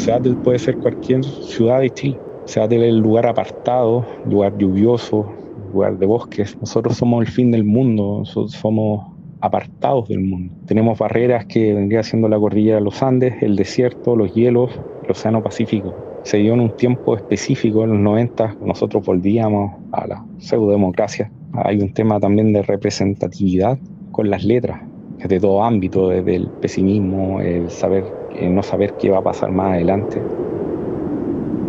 Seattle 0.00 0.34
puede 0.42 0.58
ser 0.58 0.78
cualquier 0.78 1.22
ciudad 1.22 1.80
de 1.80 1.90
Chile. 1.90 2.18
Seattle 2.46 2.88
es 2.88 2.94
el 2.94 3.00
lugar 3.00 3.26
apartado, 3.26 4.06
lugar 4.24 4.56
lluvioso, 4.56 5.30
lugar 5.74 5.98
de 5.98 6.06
bosques. 6.06 6.56
Nosotros 6.58 6.96
somos 6.96 7.20
el 7.20 7.30
fin 7.30 7.50
del 7.50 7.64
mundo, 7.64 8.24
somos 8.24 9.06
apartados 9.42 10.08
del 10.08 10.20
mundo. 10.20 10.54
Tenemos 10.64 10.98
barreras 10.98 11.44
que 11.44 11.74
vendría 11.74 12.02
siendo 12.02 12.30
la 12.30 12.38
cordillera 12.38 12.76
de 12.76 12.82
los 12.82 13.02
Andes, 13.02 13.42
el 13.42 13.56
desierto, 13.56 14.16
los 14.16 14.32
hielos, 14.32 14.70
el 15.04 15.10
Océano 15.10 15.42
Pacífico. 15.42 15.94
Se 16.22 16.38
dio 16.38 16.54
en 16.54 16.60
un 16.60 16.76
tiempo 16.76 17.14
específico, 17.14 17.84
en 17.84 17.90
los 17.90 18.00
90, 18.00 18.56
nosotros 18.64 19.04
volvíamos 19.04 19.72
a 19.92 20.06
la 20.06 20.24
pseudodemocracia. 20.38 21.30
Hay 21.52 21.78
un 21.78 21.92
tema 21.92 22.18
también 22.18 22.54
de 22.54 22.62
representatividad 22.62 23.78
con 24.12 24.30
las 24.30 24.44
letras, 24.44 24.80
de 25.18 25.38
todo 25.38 25.62
ámbito, 25.62 26.08
desde 26.08 26.36
el 26.36 26.48
pesimismo, 26.48 27.42
el 27.42 27.68
saber, 27.68 28.04
el 28.40 28.54
no 28.54 28.62
saber 28.62 28.94
qué 28.98 29.10
va 29.10 29.18
a 29.18 29.22
pasar 29.22 29.50
más 29.50 29.74
adelante. 29.74 30.20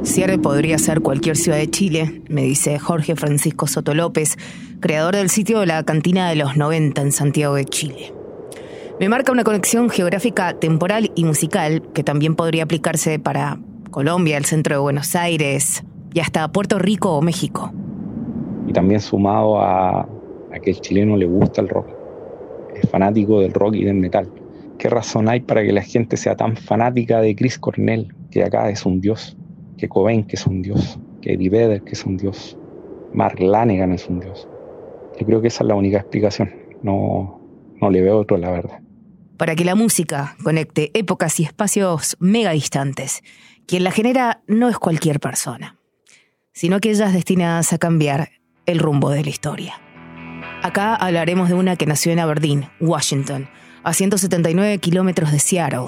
Cierre 0.04 0.40
podría 0.40 0.78
ser 0.80 1.02
cualquier 1.02 1.38
ciudad 1.38 1.58
de 1.58 1.70
Chile, 1.70 2.24
me 2.28 2.42
dice 2.42 2.80
Jorge 2.80 3.16
Francisco 3.16 3.68
Soto 3.68 3.94
López, 3.94 4.36
creador 4.80 5.16
del 5.16 5.30
sitio 5.30 5.60
de 5.60 5.68
la 5.68 5.84
Cantina 5.84 6.28
de 6.28 6.36
los 6.36 6.58
90 6.58 7.02
en 7.02 7.12
Santiago 7.12 7.54
de 7.54 7.66
Chile. 7.66 8.12
Me 9.00 9.10
marca 9.10 9.32
una 9.32 9.44
conexión 9.44 9.90
geográfica 9.90 10.54
temporal 10.54 11.12
y 11.16 11.24
musical 11.24 11.84
que 11.94 12.04
también 12.04 12.36
podría 12.36 12.64
aplicarse 12.64 13.20
para 13.20 13.60
Colombia, 13.92 14.38
el 14.38 14.46
centro 14.46 14.76
de 14.76 14.82
Buenos 14.82 15.16
Aires 15.16 15.84
y 16.14 16.20
hasta 16.20 16.52
Puerto 16.52 16.80
Rico 16.80 17.12
o 17.12 17.22
México. 17.22 17.72
Y 18.68 18.74
también 18.74 19.02
sumado 19.02 19.62
a, 19.62 20.02
a 20.02 20.60
que 20.64 20.72
el 20.72 20.82
chileno 20.82 21.16
le 21.16 21.26
gusta 21.26 21.62
el 21.62 21.70
rock, 21.70 21.88
es 22.76 22.90
fanático 22.90 23.40
del 23.40 23.54
rock 23.54 23.76
y 23.76 23.84
del 23.84 23.96
metal. 23.96 24.28
¿Qué 24.82 24.90
razón 24.90 25.30
hay 25.30 25.42
para 25.42 25.62
que 25.62 25.72
la 25.72 25.84
gente 25.84 26.18
sea 26.18 26.36
tan 26.36 26.58
fanática 26.58 27.22
de 27.22 27.36
Chris 27.36 27.60
Cornell, 27.60 28.16
que 28.32 28.44
acá 28.44 28.68
es 28.72 28.84
un 28.84 29.00
dios? 29.00 29.38
que 29.78 29.88
Cobain, 29.88 30.24
que 30.24 30.36
es 30.36 30.48
un 30.48 30.64
dios, 30.64 31.00
que 31.22 31.34
Eddie 31.34 31.50
Vedder, 31.50 31.84
que 31.84 31.92
es 31.92 32.04
un 32.04 32.18
dios, 32.18 32.58
Mark 33.14 33.40
Lanegan 33.40 33.92
es 33.92 34.08
un 34.08 34.20
dios. 34.20 34.48
Yo 35.20 35.26
creo 35.26 35.40
que 35.40 35.50
esa 35.50 35.64
es 35.64 35.68
la 35.68 35.76
única 35.76 35.98
explicación. 35.98 36.52
No, 36.82 37.40
no 37.80 37.90
le 37.92 38.02
veo 38.02 38.18
otro, 38.18 38.38
la 38.38 38.50
verdad. 38.50 38.80
Para 39.38 39.56
que 39.56 39.66
la 39.66 39.76
música 39.76 40.36
conecte 40.44 40.90
épocas 40.94 41.40
y 41.40 41.44
espacios 41.44 42.18
mega 42.20 42.52
distantes, 42.52 43.22
quien 43.68 43.84
la 43.84 43.92
genera 43.92 44.42
no 44.48 44.68
es 44.68 44.80
cualquier 44.80 45.20
persona, 45.20 45.78
sino 46.54 46.78
aquellas 46.78 47.14
destinadas 47.14 47.72
a 47.72 47.78
cambiar 47.78 48.30
el 48.66 48.80
rumbo 48.80 49.12
de 49.12 49.24
la 49.24 49.30
historia. 49.30 49.82
Acá 50.64 50.96
hablaremos 50.96 51.50
de 51.50 51.56
una 51.56 51.76
que 51.76 51.88
nació 51.88 52.12
en 52.12 52.20
Aberdeen, 52.20 52.70
Washington, 52.80 53.48
a 53.84 53.94
179 53.94 54.78
kilómetros 54.80 55.32
de 55.32 55.40
Seattle 55.40 55.88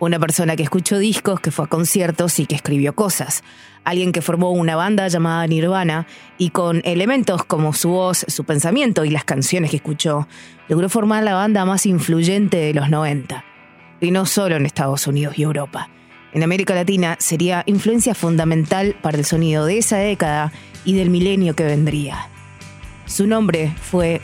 una 0.00 0.18
persona 0.18 0.56
que 0.56 0.62
escuchó 0.62 0.98
discos, 0.98 1.40
que 1.40 1.50
fue 1.50 1.64
a 1.64 1.68
conciertos 1.68 2.38
y 2.38 2.46
que 2.46 2.54
escribió 2.54 2.94
cosas. 2.94 3.42
Alguien 3.84 4.12
que 4.12 4.22
formó 4.22 4.50
una 4.52 4.76
banda 4.76 5.08
llamada 5.08 5.46
Nirvana 5.46 6.06
y 6.36 6.50
con 6.50 6.82
elementos 6.84 7.44
como 7.44 7.72
su 7.72 7.90
voz, 7.90 8.24
su 8.28 8.44
pensamiento 8.44 9.04
y 9.04 9.10
las 9.10 9.24
canciones 9.24 9.70
que 9.70 9.76
escuchó, 9.76 10.28
logró 10.68 10.88
formar 10.88 11.24
la 11.24 11.34
banda 11.34 11.64
más 11.64 11.86
influyente 11.86 12.58
de 12.58 12.74
los 12.74 12.90
90. 12.90 13.44
Y 14.00 14.10
no 14.10 14.26
solo 14.26 14.56
en 14.56 14.66
Estados 14.66 15.06
Unidos 15.06 15.38
y 15.38 15.42
Europa. 15.42 15.88
En 16.32 16.42
América 16.42 16.74
Latina 16.74 17.16
sería 17.18 17.62
influencia 17.66 18.14
fundamental 18.14 18.94
para 19.00 19.16
el 19.16 19.24
sonido 19.24 19.64
de 19.64 19.78
esa 19.78 19.96
década 19.96 20.52
y 20.84 20.94
del 20.94 21.10
milenio 21.10 21.56
que 21.56 21.64
vendría. 21.64 22.28
Su 23.06 23.26
nombre 23.26 23.74
fue 23.80 24.20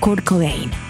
Kurt 0.00 0.22
Cobain. 0.22 0.89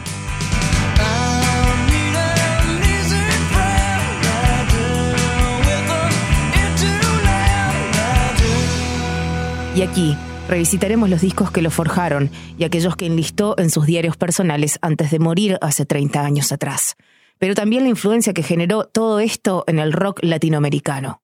Y 9.75 9.83
aquí 9.83 10.17
revisitaremos 10.49 11.09
los 11.09 11.21
discos 11.21 11.53
que 11.53 11.63
lo 11.63 11.71
forjaron 11.71 12.31
y 12.59 12.65
aquellos 12.65 12.97
que 12.97 13.07
enlistó 13.07 13.55
en 13.57 13.71
sus 13.71 13.87
diarios 13.87 14.17
personales 14.17 14.79
antes 14.83 15.11
de 15.13 15.21
morir 15.21 15.59
hace 15.61 15.87
30 15.87 16.25
años 16.25 16.51
atrás. 16.51 16.97
Pero 17.39 17.55
también 17.55 17.85
la 17.85 17.89
influencia 17.89 18.35
que 18.35 18.43
generó 18.43 18.85
todo 18.85 19.21
esto 19.21 19.65
en 19.69 19.79
el 19.79 19.93
rock 19.93 20.19
latinoamericano. 20.23 21.21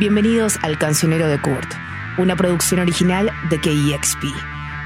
Bienvenidos 0.00 0.58
al 0.62 0.78
Cancionero 0.78 1.28
de 1.28 1.40
Kurt, 1.40 1.72
una 2.18 2.34
producción 2.36 2.80
original 2.80 3.30
de 3.50 3.60
KEXP. 3.60 4.24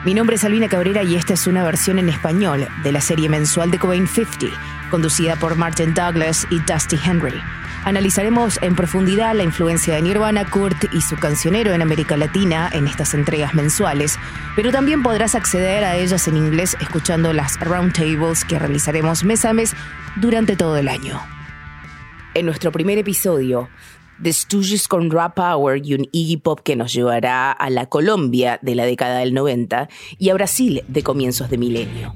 Mi 0.04 0.14
nombre 0.14 0.36
es 0.36 0.44
Albina 0.44 0.69
Cabrera 0.69 1.02
y 1.02 1.14
esta 1.14 1.34
es 1.34 1.46
una 1.46 1.64
versión 1.64 1.98
en 1.98 2.10
español 2.10 2.69
de 2.82 2.92
la 2.92 3.00
serie 3.00 3.28
mensual 3.28 3.70
de 3.70 3.78
Cobain 3.78 4.06
50, 4.06 4.46
conducida 4.90 5.36
por 5.36 5.56
Martin 5.56 5.94
Douglas 5.94 6.46
y 6.50 6.58
Dusty 6.60 6.98
Henry. 7.02 7.40
Analizaremos 7.84 8.58
en 8.60 8.76
profundidad 8.76 9.34
la 9.34 9.42
influencia 9.42 9.94
de 9.94 10.02
Nirvana, 10.02 10.50
Kurt 10.50 10.92
y 10.92 11.00
su 11.00 11.16
cancionero 11.16 11.72
en 11.72 11.80
América 11.80 12.16
Latina 12.18 12.68
en 12.72 12.86
estas 12.86 13.14
entregas 13.14 13.54
mensuales, 13.54 14.18
pero 14.54 14.70
también 14.70 15.02
podrás 15.02 15.34
acceder 15.34 15.84
a 15.84 15.96
ellas 15.96 16.28
en 16.28 16.36
inglés 16.36 16.76
escuchando 16.80 17.32
las 17.32 17.58
roundtables 17.58 18.44
que 18.44 18.58
realizaremos 18.58 19.24
mes 19.24 19.46
a 19.46 19.54
mes 19.54 19.74
durante 20.16 20.56
todo 20.56 20.76
el 20.76 20.88
año. 20.88 21.18
En 22.34 22.44
nuestro 22.44 22.70
primer 22.70 22.98
episodio, 22.98 23.70
The 24.22 24.32
Stooges 24.34 24.86
con 24.86 25.10
Rap 25.10 25.36
Power 25.36 25.80
y 25.82 25.94
un 25.94 26.06
Iggy 26.12 26.36
Pop 26.36 26.60
que 26.60 26.76
nos 26.76 26.92
llevará 26.92 27.50
a 27.50 27.70
la 27.70 27.86
Colombia 27.86 28.58
de 28.60 28.74
la 28.74 28.84
década 28.84 29.18
del 29.20 29.32
90 29.32 29.88
y 30.18 30.28
a 30.28 30.34
Brasil 30.34 30.84
de 30.86 31.02
comienzos 31.02 31.48
de 31.48 31.56
milenio. 31.56 32.12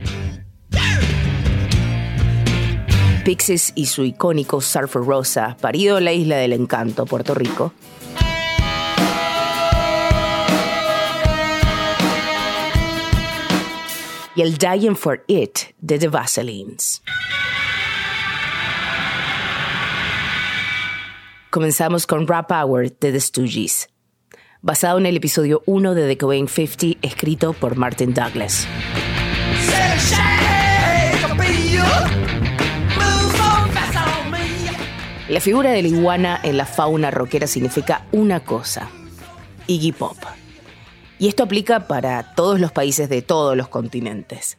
Pixies 3.24 3.72
y 3.74 3.86
su 3.86 4.04
icónico 4.04 4.60
Surfer 4.60 5.02
Rosa, 5.02 5.56
parido 5.58 5.96
en 5.96 6.04
la 6.04 6.12
isla 6.12 6.36
del 6.36 6.52
encanto, 6.52 7.06
Puerto 7.06 7.34
Rico. 7.34 7.72
Y 14.36 14.42
el 14.42 14.58
Dying 14.58 14.94
for 14.94 15.24
It 15.26 15.58
de 15.80 15.98
The 15.98 16.08
Vaselines. 16.08 17.02
Comenzamos 21.48 22.06
con 22.06 22.26
Rap 22.26 22.50
Hour 22.50 22.90
de 22.98 23.12
The 23.12 23.20
Stooges, 23.20 23.88
basado 24.60 24.98
en 24.98 25.06
el 25.06 25.16
episodio 25.16 25.62
1 25.64 25.94
de 25.94 26.08
The 26.08 26.18
Cobain 26.18 26.46
50, 26.46 26.98
escrito 27.00 27.54
por 27.54 27.76
Martin 27.76 28.12
Douglas. 28.12 28.66
La 35.34 35.40
figura 35.40 35.72
de 35.72 35.82
la 35.82 35.88
iguana 35.88 36.40
en 36.44 36.56
la 36.56 36.64
fauna 36.64 37.10
rockera 37.10 37.48
significa 37.48 38.06
una 38.12 38.44
cosa, 38.44 38.88
Iggy 39.66 39.90
Pop. 39.90 40.16
Y 41.18 41.26
esto 41.26 41.42
aplica 41.42 41.88
para 41.88 42.36
todos 42.36 42.60
los 42.60 42.70
países 42.70 43.08
de 43.08 43.20
todos 43.20 43.56
los 43.56 43.66
continentes. 43.66 44.58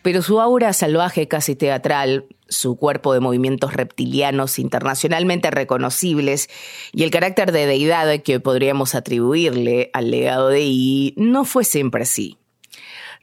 Pero 0.00 0.22
su 0.22 0.40
aura 0.40 0.72
salvaje, 0.72 1.28
casi 1.28 1.54
teatral, 1.54 2.24
su 2.48 2.76
cuerpo 2.76 3.12
de 3.12 3.20
movimientos 3.20 3.74
reptilianos 3.74 4.58
internacionalmente 4.58 5.50
reconocibles 5.50 6.48
y 6.94 7.02
el 7.02 7.10
carácter 7.10 7.52
de 7.52 7.66
deidad 7.66 8.22
que 8.22 8.40
podríamos 8.40 8.94
atribuirle 8.94 9.90
al 9.92 10.10
legado 10.10 10.48
de 10.48 10.62
Iggy 10.62 11.12
no 11.18 11.44
fue 11.44 11.62
siempre 11.62 12.04
así. 12.04 12.38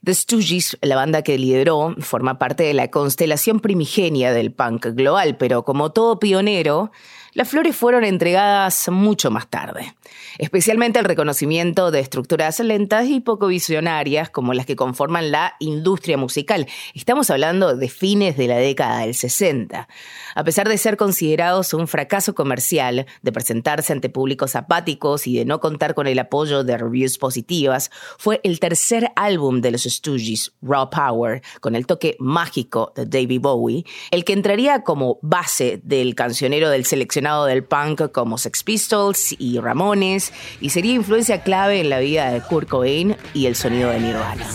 The 0.04 0.12
Stooges, 0.12 0.76
la 0.82 0.96
banda 0.96 1.22
que 1.22 1.38
lideró, 1.38 1.94
forma 2.00 2.38
parte 2.38 2.64
de 2.64 2.74
la 2.74 2.90
constelación 2.90 3.60
primigenia 3.60 4.32
del 4.32 4.52
punk 4.52 4.86
global, 4.88 5.36
pero 5.38 5.64
como 5.64 5.92
todo 5.92 6.18
pionero, 6.18 6.92
las 7.34 7.48
flores 7.48 7.74
fueron 7.74 8.04
entregadas 8.04 8.88
mucho 8.90 9.28
más 9.28 9.48
tarde, 9.48 9.94
especialmente 10.38 11.00
el 11.00 11.04
reconocimiento 11.04 11.90
de 11.90 11.98
estructuras 11.98 12.60
lentas 12.60 13.08
y 13.08 13.18
poco 13.18 13.48
visionarias 13.48 14.30
como 14.30 14.54
las 14.54 14.66
que 14.66 14.76
conforman 14.76 15.32
la 15.32 15.54
industria 15.58 16.16
musical. 16.16 16.68
Estamos 16.94 17.30
hablando 17.30 17.76
de 17.76 17.88
fines 17.88 18.36
de 18.36 18.46
la 18.46 18.58
década 18.58 19.00
del 19.00 19.16
60. 19.16 19.88
A 20.36 20.44
pesar 20.44 20.68
de 20.68 20.78
ser 20.78 20.96
considerados 20.96 21.74
un 21.74 21.88
fracaso 21.88 22.36
comercial, 22.36 23.06
de 23.22 23.32
presentarse 23.32 23.92
ante 23.92 24.08
públicos 24.08 24.54
apáticos 24.54 25.26
y 25.26 25.36
de 25.36 25.44
no 25.44 25.58
contar 25.58 25.94
con 25.94 26.06
el 26.06 26.20
apoyo 26.20 26.62
de 26.62 26.78
reviews 26.78 27.18
positivas, 27.18 27.90
fue 28.16 28.40
el 28.44 28.60
tercer 28.60 29.10
álbum 29.16 29.60
de 29.60 29.72
los 29.72 29.82
Stooges, 29.82 30.52
Raw 30.62 30.88
Power, 30.88 31.42
con 31.60 31.74
el 31.74 31.86
toque 31.86 32.16
mágico 32.20 32.92
de 32.94 33.06
David 33.06 33.40
Bowie, 33.40 33.84
el 34.12 34.24
que 34.24 34.34
entraría 34.34 34.82
como 34.82 35.18
base 35.20 35.80
del 35.82 36.14
cancionero 36.14 36.70
del 36.70 36.84
del 37.24 37.64
punk 37.64 38.12
como 38.12 38.36
Sex 38.36 38.62
Pistols 38.62 39.34
y 39.38 39.58
Ramones 39.58 40.32
y 40.60 40.70
sería 40.70 40.92
influencia 40.92 41.42
clave 41.42 41.80
en 41.80 41.88
la 41.88 41.98
vida 41.98 42.30
de 42.30 42.42
Kurt 42.42 42.68
Cobain 42.68 43.16
y 43.32 43.46
el 43.46 43.56
sonido 43.56 43.90
de 43.90 44.00
Nirvana. 44.00 44.46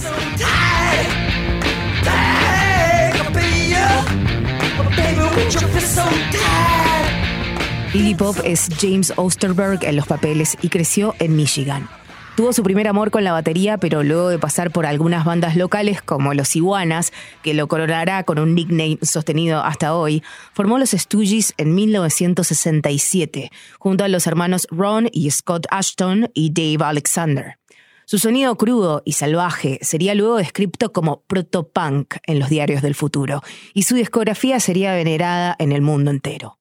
Iggy 7.92 8.16
Pop 8.16 8.36
es 8.44 8.70
James 8.80 9.12
Osterberg 9.16 9.84
en 9.84 9.96
los 9.96 10.06
papeles 10.06 10.56
y 10.62 10.70
creció 10.70 11.16
en 11.18 11.36
Michigan. 11.36 11.90
Tuvo 12.40 12.54
su 12.54 12.64
primer 12.64 12.88
amor 12.88 13.12
con 13.12 13.26
la 13.26 13.34
batería, 13.34 13.78
pero 13.78 14.02
luego 14.02 14.30
de 14.30 14.40
pasar 14.40 14.72
por 14.72 14.86
algunas 14.86 15.26
bandas 15.26 15.58
locales 15.58 16.02
como 16.02 16.34
Los 16.34 16.56
Iguanas, 16.56 17.12
que 17.44 17.54
lo 17.54 17.68
coronará 17.68 18.24
con 18.24 18.40
un 18.40 18.56
nickname 18.56 18.98
sostenido 19.02 19.62
hasta 19.62 19.94
hoy, 19.94 20.24
formó 20.54 20.80
los 20.80 20.92
Stooges 20.92 21.54
en 21.58 21.76
1967, 21.76 23.52
junto 23.78 24.06
a 24.06 24.08
los 24.08 24.26
hermanos 24.26 24.68
Ron 24.72 25.10
y 25.12 25.30
Scott 25.32 25.68
Ashton 25.70 26.32
y 26.34 26.54
Dave 26.54 26.90
Alexander. 26.90 27.60
Su 28.06 28.20
sonido 28.20 28.56
crudo 28.56 29.02
y 29.04 29.12
salvaje 29.12 29.78
sería 29.82 30.16
luego 30.16 30.38
descrito 30.38 30.94
como 30.94 31.24
proto-punk 31.28 32.16
en 32.26 32.40
los 32.40 32.48
diarios 32.48 32.82
del 32.82 32.96
futuro, 32.96 33.42
y 33.74 33.84
su 33.84 33.96
discografía 33.96 34.62
sería 34.62 34.94
venerada 34.94 35.58
en 35.60 35.74
el 35.74 35.82
mundo 35.82 36.10
entero. 36.10 36.58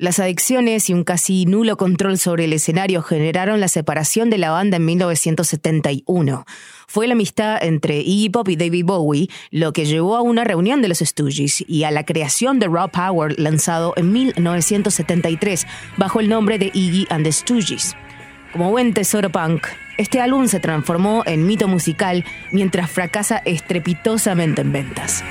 Las 0.00 0.20
adicciones 0.20 0.88
y 0.90 0.94
un 0.94 1.02
casi 1.02 1.44
nulo 1.44 1.76
control 1.76 2.18
sobre 2.18 2.44
el 2.44 2.52
escenario 2.52 3.02
generaron 3.02 3.58
la 3.58 3.66
separación 3.66 4.30
de 4.30 4.38
la 4.38 4.52
banda 4.52 4.76
en 4.76 4.84
1971. 4.84 6.46
Fue 6.86 7.08
la 7.08 7.14
amistad 7.14 7.58
entre 7.60 7.98
Iggy 7.98 8.30
Pop 8.30 8.48
y 8.48 8.54
David 8.54 8.84
Bowie 8.84 9.28
lo 9.50 9.72
que 9.72 9.86
llevó 9.86 10.14
a 10.14 10.22
una 10.22 10.44
reunión 10.44 10.82
de 10.82 10.88
los 10.88 10.98
Stooges 10.98 11.64
y 11.66 11.82
a 11.82 11.90
la 11.90 12.04
creación 12.04 12.60
de 12.60 12.68
Raw 12.68 12.90
Power 12.90 13.40
lanzado 13.40 13.92
en 13.96 14.12
1973 14.12 15.66
bajo 15.96 16.20
el 16.20 16.28
nombre 16.28 16.60
de 16.60 16.70
Iggy 16.72 17.08
and 17.10 17.24
the 17.24 17.32
Stooges. 17.32 17.96
Como 18.52 18.70
buen 18.70 18.94
tesoro 18.94 19.30
punk, 19.30 19.66
este 19.96 20.20
álbum 20.20 20.46
se 20.46 20.60
transformó 20.60 21.24
en 21.26 21.44
mito 21.44 21.66
musical 21.66 22.24
mientras 22.52 22.88
fracasa 22.88 23.38
estrepitosamente 23.38 24.60
en 24.60 24.70
ventas. 24.72 25.24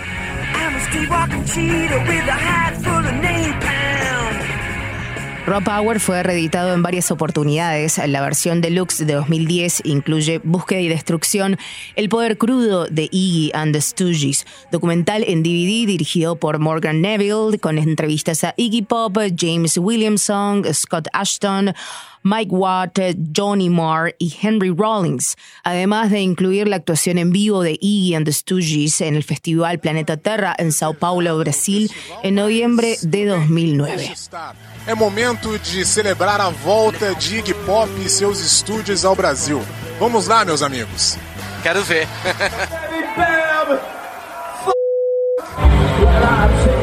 Raw 5.47 5.63
Power 5.63 6.01
fue 6.01 6.23
reeditado 6.23 6.73
en 6.73 6.83
varias 6.83 7.09
oportunidades. 7.09 8.01
La 8.05 8.19
versión 8.19 8.59
deluxe 8.59 9.07
de 9.07 9.13
2010 9.13 9.83
incluye 9.85 10.41
Búsqueda 10.43 10.81
y 10.81 10.89
Destrucción, 10.89 11.57
El 11.95 12.09
Poder 12.09 12.37
Crudo 12.37 12.87
de 12.87 13.07
Iggy 13.09 13.51
and 13.53 13.71
the 13.71 13.79
Stooges, 13.79 14.45
documental 14.73 15.23
en 15.25 15.43
DVD 15.43 15.87
dirigido 15.87 16.35
por 16.35 16.59
Morgan 16.59 17.01
Neville, 17.01 17.59
con 17.59 17.77
entrevistas 17.77 18.43
a 18.43 18.55
Iggy 18.57 18.81
Pop, 18.81 19.17
James 19.37 19.77
Williamson, 19.77 20.65
Scott 20.73 21.07
Ashton, 21.13 21.73
Mike 22.23 22.51
Watt, 22.51 22.99
Johnny 23.35 23.69
Marr 23.69 24.15
y 24.17 24.35
Henry 24.41 24.69
Rollins, 24.69 25.35
además 25.63 26.11
de 26.11 26.21
incluir 26.21 26.67
la 26.67 26.77
actuación 26.77 27.17
en 27.17 27.31
vivo 27.31 27.61
de 27.61 27.77
Iggy 27.79 28.15
and 28.15 28.25
the 28.25 28.33
Stooges 28.33 29.01
en 29.01 29.15
el 29.15 29.23
Festival 29.23 29.79
Planeta 29.79 30.17
Terra 30.17 30.55
en 30.57 30.71
Sao 30.71 30.93
Paulo, 30.93 31.37
Brasil, 31.37 31.91
en 32.23 32.35
noviembre 32.35 32.97
de 33.01 33.25
2009. 33.25 34.13
É 34.87 34.95
momento 34.95 35.57
de 35.57 35.83
celebrar 35.83 36.39
a 36.39 36.49
volta 36.49 37.13
de 37.13 37.37
Iggy 37.37 37.53
Pop 37.65 37.89
e 38.05 38.09
seus 38.09 38.39
estúdios 38.39 39.03
ao 39.03 39.15
Brasil. 39.15 39.61
Vamos 39.99 40.27
lá, 40.27 40.45
meus 40.45 40.61
amigos. 40.61 41.17
Quero 41.61 41.83
ver. 41.83 42.07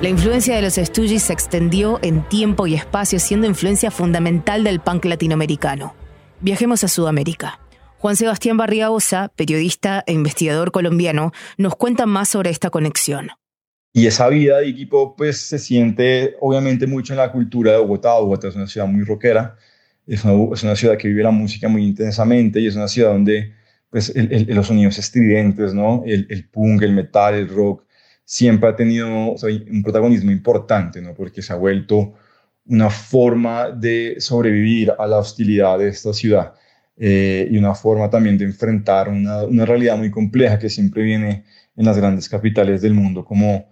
La 0.00 0.08
influencia 0.08 0.54
de 0.54 0.62
los 0.62 0.74
Stooges 0.74 1.24
se 1.24 1.32
extendió 1.32 1.98
en 2.02 2.22
tiempo 2.28 2.68
y 2.68 2.74
espacio, 2.74 3.18
siendo 3.18 3.48
influencia 3.48 3.90
fundamental 3.90 4.62
del 4.62 4.78
punk 4.78 5.06
latinoamericano. 5.06 5.96
Viajemos 6.40 6.84
a 6.84 6.88
Sudamérica. 6.88 7.58
Juan 7.98 8.14
Sebastián 8.14 8.56
Barriaosa, 8.56 9.32
periodista 9.34 10.04
e 10.06 10.12
investigador 10.12 10.70
colombiano, 10.70 11.32
nos 11.56 11.74
cuenta 11.74 12.06
más 12.06 12.28
sobre 12.28 12.50
esta 12.50 12.70
conexión. 12.70 13.30
Y 13.92 14.06
esa 14.06 14.28
vida 14.28 14.58
de 14.58 14.68
equipo 14.68 15.16
pues 15.16 15.40
se 15.40 15.58
siente 15.58 16.36
obviamente 16.40 16.86
mucho 16.86 17.12
en 17.12 17.16
la 17.16 17.32
cultura 17.32 17.72
de 17.72 17.78
Bogotá. 17.78 18.20
Bogotá 18.20 18.46
es 18.46 18.54
una 18.54 18.68
ciudad 18.68 18.86
muy 18.86 19.02
rockera, 19.02 19.56
es 20.06 20.22
una, 20.24 20.76
ciudad 20.76 20.96
que 20.96 21.08
vive 21.08 21.24
la 21.24 21.32
música 21.32 21.66
muy 21.66 21.84
intensamente 21.84 22.60
y 22.60 22.68
es 22.68 22.76
una 22.76 22.86
ciudad 22.86 23.10
donde 23.10 23.52
pues 23.90 24.14
los 24.14 24.68
sonidos 24.68 24.96
estridentes, 24.96 25.74
¿no? 25.74 26.04
El, 26.06 26.28
el 26.30 26.48
punk, 26.48 26.82
el 26.82 26.92
metal, 26.92 27.34
el 27.34 27.48
rock, 27.48 27.87
siempre 28.30 28.68
ha 28.68 28.76
tenido 28.76 29.08
un 29.08 29.82
protagonismo 29.82 30.30
importante, 30.30 31.00
¿no? 31.00 31.14
porque 31.14 31.40
se 31.40 31.50
ha 31.54 31.56
vuelto 31.56 32.12
una 32.66 32.90
forma 32.90 33.70
de 33.70 34.16
sobrevivir 34.18 34.92
a 34.98 35.06
la 35.06 35.16
hostilidad 35.16 35.78
de 35.78 35.88
esta 35.88 36.12
ciudad 36.12 36.52
eh, 36.98 37.48
y 37.50 37.56
una 37.56 37.74
forma 37.74 38.10
también 38.10 38.36
de 38.36 38.44
enfrentar 38.44 39.08
una, 39.08 39.44
una, 39.44 39.64
realidad 39.64 39.96
muy 39.96 40.10
compleja 40.10 40.58
que 40.58 40.68
siempre 40.68 41.04
viene 41.04 41.44
en 41.74 41.86
las 41.86 41.96
grandes 41.96 42.28
capitales 42.28 42.82
del 42.82 42.92
mundo, 42.92 43.24
como, 43.24 43.64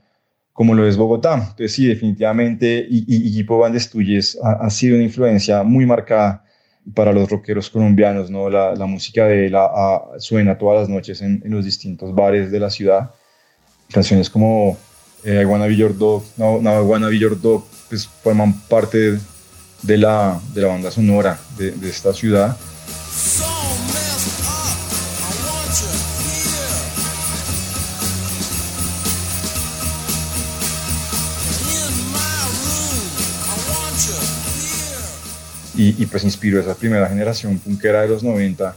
como 0.55 0.75
lo 0.75 0.89
es 0.89 0.97
Bogotá. 0.97 1.35
Entonces 1.35 1.73
sí, 1.73 1.87
definitivamente, 1.87 2.87
y, 2.89 3.05
y, 3.15 3.31
Gipo 3.33 3.59
Van 3.59 3.77
ha, 3.77 4.51
ha, 4.53 4.71
sido 4.71 4.95
una 4.95 5.05
influencia 5.05 5.65
muy 5.65 5.85
marcada 5.85 6.47
para 6.95 7.13
los 7.13 7.29
rockeros 7.29 7.69
colombianos, 7.69 8.31
¿no? 8.31 8.49
La, 8.49 8.75
la 8.75 8.87
música 8.87 9.27
de 9.27 9.49
él 9.49 9.57
suena 10.17 10.57
todas 10.57 10.81
las 10.81 10.89
noches 10.89 11.21
en, 11.21 11.43
en 11.45 11.51
los 11.51 11.67
distintos 11.67 12.15
bares 12.15 12.51
de 12.51 12.61
la 12.61 12.71
ciudad 12.71 13.11
canciones 13.91 14.31
como 14.31 14.79
eh, 15.25 15.41
I 15.43 15.45
Wanna 15.45 15.67
Be 15.67 15.77
Your 15.77 15.97
Dog, 15.97 16.25
no, 16.37 17.65
pues 17.89 18.07
forman 18.23 18.53
parte 18.69 19.19
de 19.83 19.97
la, 19.99 20.41
de 20.55 20.63
la 20.63 20.69
banda 20.69 20.91
sonora 20.91 21.39
de, 21.57 21.75
esta 21.89 22.13
ciudad. 22.13 22.57
Y, 35.79 36.07
pues 36.07 36.25
inspiró 36.25 36.59
esa 36.59 36.75
primera 36.75 37.07
generación 37.07 37.59
punkera 37.59 38.01
de 38.01 38.09
los 38.09 38.23
90 38.23 38.75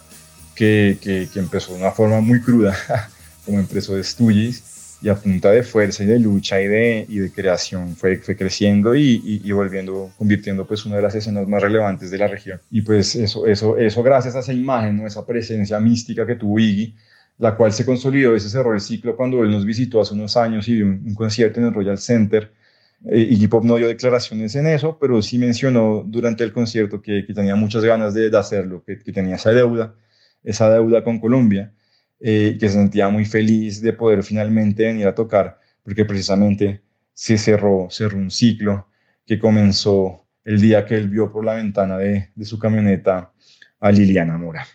que, 0.54 0.98
que, 1.02 1.30
que 1.32 1.40
empezó 1.40 1.72
de 1.72 1.80
una 1.80 1.92
forma 1.92 2.20
muy 2.20 2.42
cruda, 2.42 2.78
como 3.46 3.58
empezó 3.58 3.96
de 3.96 4.04
Stooges, 4.04 4.69
y 5.02 5.10
a 5.10 5.16
punta 5.16 5.52
de 5.52 5.64
fuerza 5.64 6.04
y 6.04 6.08
de 6.08 6.20
lucha 6.20 6.62
y 6.62 6.68
de, 6.68 7.06
y 7.08 7.20
de 7.20 7.32
creación 7.32 7.96
fue, 7.96 8.18
fue 8.18 8.36
creciendo 8.36 8.96
y, 8.96 9.42
y, 9.44 9.52
volviendo, 9.52 10.12
convirtiendo 10.18 10.68
pues 10.68 10.86
una 10.86 10.98
de 10.98 11.02
las 11.02 11.16
escenas 11.16 11.48
más 11.48 11.62
relevantes 11.62 12.12
de 12.12 12.18
la 12.18 12.28
región. 12.28 12.60
Y 12.70 12.82
pues 12.82 13.16
eso, 13.16 13.48
eso, 13.48 13.78
eso 13.78 14.04
gracias 14.04 14.36
a 14.36 14.40
esa 14.40 14.52
imagen, 14.52 14.98
¿no? 14.98 15.08
esa 15.08 15.26
presencia 15.26 15.80
mística 15.80 16.26
que 16.28 16.36
tuvo 16.36 16.60
Iggy, 16.60 16.96
la 17.38 17.56
cual 17.56 17.72
se 17.72 17.86
consolidó, 17.86 18.36
ese 18.36 18.50
cerró 18.50 18.74
el 18.74 18.82
ciclo 18.82 19.16
cuando 19.16 19.42
él 19.44 19.52
nos 19.52 19.66
visitó 19.66 20.02
hace 20.02 20.14
unos 20.14 20.36
años 20.36 20.68
y 20.68 20.76
dio 20.76 20.86
un, 20.86 21.16
concierto 21.16 21.62
en 21.62 21.68
el 21.68 21.74
Royal 21.74 21.98
Center. 21.98 22.52
Eh, 23.06 23.28
Iggy 23.32 23.48
Pop 23.48 23.64
no 23.64 23.78
dio 23.78 23.88
declaraciones 23.88 24.54
en 24.56 24.68
eso, 24.68 24.98
pero 25.00 25.22
sí 25.22 25.38
mencionó 25.38 26.04
durante 26.06 26.44
el 26.44 26.52
concierto 26.52 27.02
que, 27.02 27.26
que 27.26 27.34
tenía 27.34 27.56
muchas 27.56 27.86
ganas 27.86 28.14
de, 28.14 28.30
de 28.30 28.38
hacerlo, 28.38 28.84
que, 28.86 29.00
que 29.00 29.14
tenía 29.14 29.36
esa 29.36 29.52
deuda, 29.52 29.96
esa 30.44 30.70
deuda 30.70 31.06
con 31.06 31.20
Colombia 31.20 31.72
eh, 32.22 32.58
que 32.60 32.68
se 32.68 32.74
sentía 32.74 33.08
muy 33.08 33.24
feliz 33.24 33.82
de 33.82 33.94
poder 33.94 34.24
finalmente 34.24 34.84
venir 34.84 35.08
a 35.08 35.16
tocar, 35.16 35.58
porque 35.84 36.04
precisamente 36.04 36.82
se 37.14 37.38
cerró, 37.38 37.88
cerró 37.90 38.18
un 38.18 38.30
ciclo 38.30 38.88
que 39.26 39.40
comenzó 39.40 40.26
el 40.44 40.60
día 40.60 40.86
que 40.86 40.96
él 40.96 41.08
vio 41.08 41.32
por 41.32 41.46
la 41.46 41.54
ventana 41.54 41.98
de, 41.98 42.30
de 42.36 42.46
su 42.46 42.60
camioneta 42.60 43.32
a 43.80 43.92
Liliana 43.92 44.38
Mora. 44.38 44.68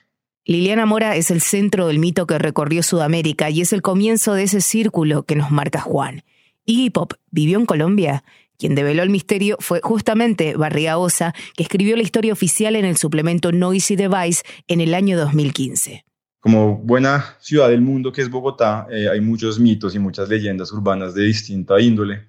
Liliana 0.46 0.86
Mora 0.86 1.16
es 1.16 1.30
el 1.30 1.42
centro 1.42 1.88
del 1.88 1.98
mito 1.98 2.26
que 2.26 2.38
recorrió 2.38 2.82
Sudamérica 2.82 3.50
y 3.50 3.60
es 3.60 3.72
el 3.74 3.82
comienzo 3.82 4.34
de 4.34 4.44
ese 4.44 4.60
círculo 4.62 5.24
que 5.24 5.36
nos 5.36 5.50
marca 5.50 5.80
Juan. 5.80 6.22
Iggy 6.64 6.90
Pop 6.90 7.12
vivió 7.30 7.58
en 7.58 7.66
Colombia. 7.66 8.24
Quien 8.56 8.74
develó 8.74 9.02
el 9.02 9.10
misterio 9.10 9.58
fue 9.60 9.80
justamente 9.82 10.56
Barriga 10.56 10.96
Osa, 10.96 11.34
que 11.56 11.62
escribió 11.62 11.96
la 11.96 12.02
historia 12.02 12.32
oficial 12.32 12.76
en 12.76 12.84
el 12.84 12.96
suplemento 12.96 13.52
Noisy 13.52 13.96
Device 13.96 14.44
en 14.68 14.80
el 14.80 14.94
año 14.94 15.18
2015 15.18 16.04
como 16.44 16.76
buena 16.76 17.24
ciudad 17.40 17.70
del 17.70 17.80
mundo 17.80 18.12
que 18.12 18.20
es 18.20 18.28
Bogotá, 18.28 18.86
eh, 18.90 19.08
hay 19.08 19.18
muchos 19.22 19.58
mitos 19.58 19.94
y 19.94 19.98
muchas 19.98 20.28
leyendas 20.28 20.70
urbanas 20.72 21.14
de 21.14 21.22
distinta 21.22 21.80
índole. 21.80 22.26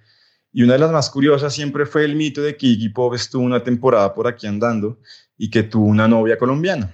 Y 0.53 0.63
una 0.63 0.71
de 0.71 0.79
las 0.79 0.91
más 0.93 1.09
curiosas 1.09 1.53
siempre 1.53 1.85
fue 1.85 2.05
el 2.05 2.15
mito 2.15 2.41
de 2.41 2.55
que 2.55 2.65
Iggy 2.65 2.87
Pop 2.93 3.13
estuvo 3.13 3.43
una 3.43 3.61
temporada 3.61 4.13
por 4.13 4.25
aquí 4.25 4.47
andando 4.47 5.01
y 5.37 5.49
que 5.49 5.63
tuvo 5.63 5.87
una 5.87 6.07
novia 6.07 6.37
colombiana. 6.37 6.93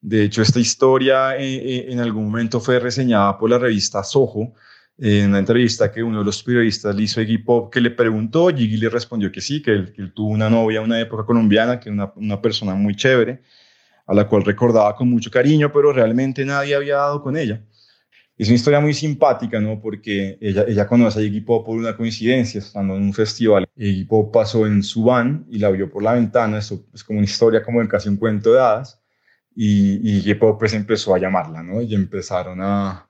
De 0.00 0.24
hecho, 0.24 0.40
esta 0.40 0.60
historia 0.60 1.36
eh, 1.36 1.56
eh, 1.56 1.86
en 1.90 2.00
algún 2.00 2.24
momento 2.24 2.58
fue 2.58 2.78
reseñada 2.80 3.36
por 3.36 3.50
la 3.50 3.58
revista 3.58 4.02
Soho, 4.02 4.54
en 4.96 5.28
una 5.28 5.40
entrevista 5.40 5.92
que 5.92 6.02
uno 6.02 6.20
de 6.20 6.24
los 6.24 6.42
periodistas 6.42 6.96
le 6.96 7.02
hizo 7.02 7.20
a 7.20 7.22
Iggy 7.22 7.36
Pop, 7.36 7.70
que 7.70 7.82
le 7.82 7.90
preguntó, 7.90 8.48
Iggy 8.48 8.78
le 8.78 8.88
respondió 8.88 9.30
que 9.30 9.42
sí, 9.42 9.60
que 9.60 9.72
él, 9.72 10.12
tuvo 10.14 10.30
una 10.30 10.48
novia 10.48 10.80
una 10.80 10.98
época 10.98 11.26
colombiana, 11.26 11.78
que 11.78 11.90
era 11.90 11.94
una, 11.94 12.12
una 12.16 12.40
persona 12.40 12.74
muy 12.74 12.96
chévere, 12.96 13.42
a 14.06 14.14
la 14.14 14.28
cual 14.28 14.44
recordaba 14.44 14.94
con 14.96 15.08
mucho 15.08 15.30
cariño, 15.30 15.72
pero 15.72 15.92
realmente 15.92 16.44
nadie 16.44 16.74
había 16.74 16.96
dado 16.96 17.22
con 17.22 17.36
ella. 17.36 17.62
Es 18.36 18.48
una 18.48 18.56
historia 18.56 18.80
muy 18.80 18.94
simpática, 18.94 19.60
¿no? 19.60 19.80
Porque 19.80 20.38
ella, 20.40 20.64
ella 20.66 20.86
conoce 20.86 21.20
a 21.20 21.22
Iggy 21.22 21.42
por 21.42 21.68
una 21.68 21.96
coincidencia, 21.96 22.58
estando 22.58 22.96
en 22.96 23.02
un 23.02 23.14
festival. 23.14 23.68
Iggy 23.76 24.04
Pop 24.04 24.32
pasó 24.32 24.66
en 24.66 24.82
su 24.82 25.04
van 25.04 25.46
y 25.50 25.58
la 25.58 25.70
vio 25.70 25.90
por 25.90 26.02
la 26.02 26.14
ventana. 26.14 26.58
Eso 26.58 26.86
es 26.92 27.04
como 27.04 27.18
una 27.18 27.26
historia, 27.26 27.62
como 27.62 27.86
casi 27.86 28.08
un 28.08 28.16
cuento 28.16 28.52
de 28.52 28.60
hadas. 28.60 29.00
Y, 29.54 30.00
y 30.02 30.18
Iggy 30.18 30.34
pues 30.34 30.72
empezó 30.72 31.14
a 31.14 31.18
llamarla, 31.18 31.62
¿no? 31.62 31.82
Y 31.82 31.94
empezaron 31.94 32.60
a, 32.62 33.08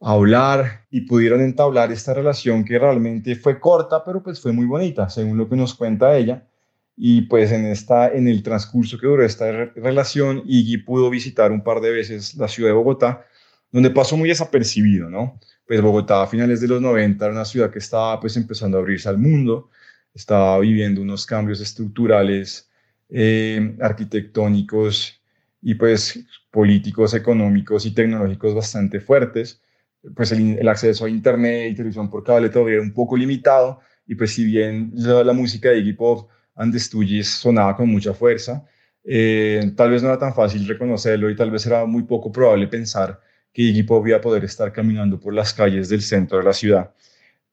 a 0.00 0.12
hablar 0.12 0.86
y 0.90 1.00
pudieron 1.02 1.40
entablar 1.40 1.90
esta 1.90 2.14
relación 2.14 2.64
que 2.64 2.78
realmente 2.78 3.34
fue 3.36 3.58
corta, 3.58 4.04
pero 4.04 4.22
pues 4.22 4.40
fue 4.40 4.52
muy 4.52 4.66
bonita, 4.66 5.08
según 5.08 5.38
lo 5.38 5.48
que 5.48 5.56
nos 5.56 5.74
cuenta 5.74 6.16
ella 6.16 6.46
y 7.00 7.22
pues 7.22 7.52
en, 7.52 7.64
esta, 7.66 8.08
en 8.12 8.26
el 8.26 8.42
transcurso 8.42 8.98
que 8.98 9.06
duró 9.06 9.24
esta 9.24 9.66
relación, 9.76 10.42
Iggy 10.44 10.78
pudo 10.78 11.08
visitar 11.10 11.52
un 11.52 11.62
par 11.62 11.80
de 11.80 11.92
veces 11.92 12.34
la 12.34 12.48
ciudad 12.48 12.70
de 12.70 12.74
Bogotá, 12.74 13.24
donde 13.70 13.90
pasó 13.90 14.16
muy 14.16 14.28
desapercibido, 14.28 15.08
¿no? 15.08 15.38
Pues 15.64 15.80
Bogotá 15.80 16.22
a 16.22 16.26
finales 16.26 16.60
de 16.60 16.66
los 16.66 16.82
90 16.82 17.24
era 17.24 17.32
una 17.32 17.44
ciudad 17.44 17.70
que 17.70 17.78
estaba 17.78 18.18
pues 18.18 18.36
empezando 18.36 18.78
a 18.78 18.80
abrirse 18.80 19.08
al 19.08 19.16
mundo, 19.16 19.70
estaba 20.12 20.58
viviendo 20.58 21.00
unos 21.00 21.24
cambios 21.24 21.60
estructurales, 21.60 22.68
eh, 23.10 23.76
arquitectónicos 23.80 25.22
y 25.62 25.74
pues 25.76 26.18
políticos, 26.50 27.14
económicos 27.14 27.86
y 27.86 27.92
tecnológicos 27.94 28.56
bastante 28.56 28.98
fuertes. 28.98 29.62
Pues 30.16 30.32
el, 30.32 30.66
acceso 30.68 31.04
a 31.04 31.10
internet 31.10 31.70
y 31.70 31.74
televisión 31.76 32.10
por 32.10 32.24
cable 32.24 32.48
todavía 32.48 32.74
era 32.74 32.82
un 32.82 32.92
poco 32.92 33.16
limitado 33.16 33.80
y 34.06 34.16
pues 34.16 34.32
si 34.34 34.44
bien 34.44 34.90
la, 34.94 35.22
la 35.22 35.32
música 35.32 35.68
de 35.68 35.78
Iggy 35.78 35.92
Pop 35.92 36.28
Andes 36.58 36.90
sonaba 37.24 37.76
con 37.76 37.88
mucha 37.88 38.12
fuerza. 38.12 38.64
Eh, 39.04 39.72
tal 39.76 39.90
vez 39.90 40.02
no 40.02 40.08
era 40.08 40.18
tan 40.18 40.34
fácil 40.34 40.66
reconocerlo 40.66 41.30
y 41.30 41.36
tal 41.36 41.50
vez 41.50 41.64
era 41.64 41.86
muy 41.86 42.02
poco 42.02 42.30
probable 42.30 42.66
pensar 42.66 43.20
que 43.52 43.62
Iggy 43.62 43.84
Pop 43.84 44.06
iba 44.06 44.18
a 44.18 44.20
poder 44.20 44.44
estar 44.44 44.72
caminando 44.72 45.18
por 45.18 45.32
las 45.32 45.54
calles 45.54 45.88
del 45.88 46.02
centro 46.02 46.38
de 46.38 46.44
la 46.44 46.52
ciudad. 46.52 46.92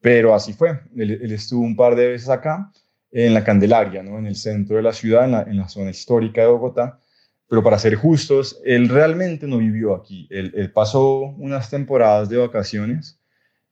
Pero 0.02 0.34
así 0.34 0.54
fue. 0.54 0.80
Él, 0.98 1.32
estuvo 1.32 1.62
un 1.62 1.76
par 1.76 1.96
de 1.96 2.08
veces 2.10 2.30
acá, 2.30 2.72
en 3.12 3.34
la 3.34 3.44
Candelaria, 3.44 4.04
¿no? 4.04 4.18
en 4.18 4.26
el 4.26 4.36
centro 4.36 4.76
de 4.76 4.82
la 4.82 4.92
ciudad, 4.92 5.48
en 5.48 5.58
la, 5.58 5.70
zona 5.70 5.92
histórica 5.92 6.42
de 6.42 6.48
Bogotá. 6.48 7.00
Pero 7.48 7.64
para 7.64 7.78
ser 7.78 7.96
justos, 7.96 8.60
él 8.66 8.90
realmente 8.90 9.48
no 9.48 9.60
vivió 9.60 9.96
aquí. 9.96 10.28
Él, 10.32 10.72
pasó 10.74 11.20
unas 11.38 11.70
temporadas 11.70 12.28
de 12.28 12.38
vacaciones, 12.38 13.20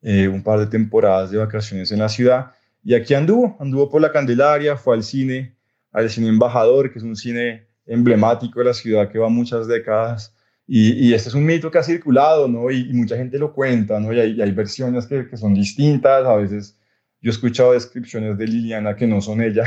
eh, 0.03 0.27
un 0.27 0.43
par 0.43 0.59
de 0.59 0.67
temporadas 0.67 1.31
de 1.31 1.39
vacaciones 1.39 1.91
en 1.91 1.99
la 1.99 2.09
ciudad 2.09 2.51
y 2.83 2.93
aquí 2.95 3.13
anduvo, 3.13 3.55
anduvo 3.59 3.89
por 3.89 4.01
la 4.01 4.11
Candelaria, 4.11 4.75
fue 4.75 4.95
al 4.95 5.03
cine, 5.03 5.55
al 5.91 6.09
cine 6.09 6.27
Embajador, 6.27 6.91
que 6.91 6.99
es 6.99 7.03
un 7.03 7.15
cine 7.15 7.67
emblemático 7.85 8.59
de 8.59 8.65
la 8.65 8.73
ciudad 8.73 9.09
que 9.09 9.19
va 9.19 9.29
muchas 9.29 9.67
décadas. 9.67 10.35
Y, 10.67 11.13
este 11.13 11.29
es 11.29 11.35
un 11.35 11.45
mito 11.45 11.69
que 11.71 11.77
ha 11.77 11.83
circulado, 11.83 12.47
¿no? 12.47 12.71
Y, 12.71 12.91
mucha 12.93 13.17
gente 13.17 13.37
lo 13.37 13.53
cuenta, 13.53 13.99
¿no? 13.99 14.13
Y 14.13 14.19
hay, 14.19 14.41
hay 14.41 14.51
versiones 14.51 15.05
que, 15.07 15.27
que, 15.27 15.37
son 15.37 15.53
distintas. 15.53 16.25
A 16.25 16.35
veces 16.35 16.77
yo 17.21 17.31
he 17.31 17.33
escuchado 17.33 17.73
descripciones 17.73 18.37
de 18.37 18.47
Liliana 18.47 18.95
que 18.95 19.07
no 19.07 19.21
son 19.21 19.41
ella, 19.41 19.63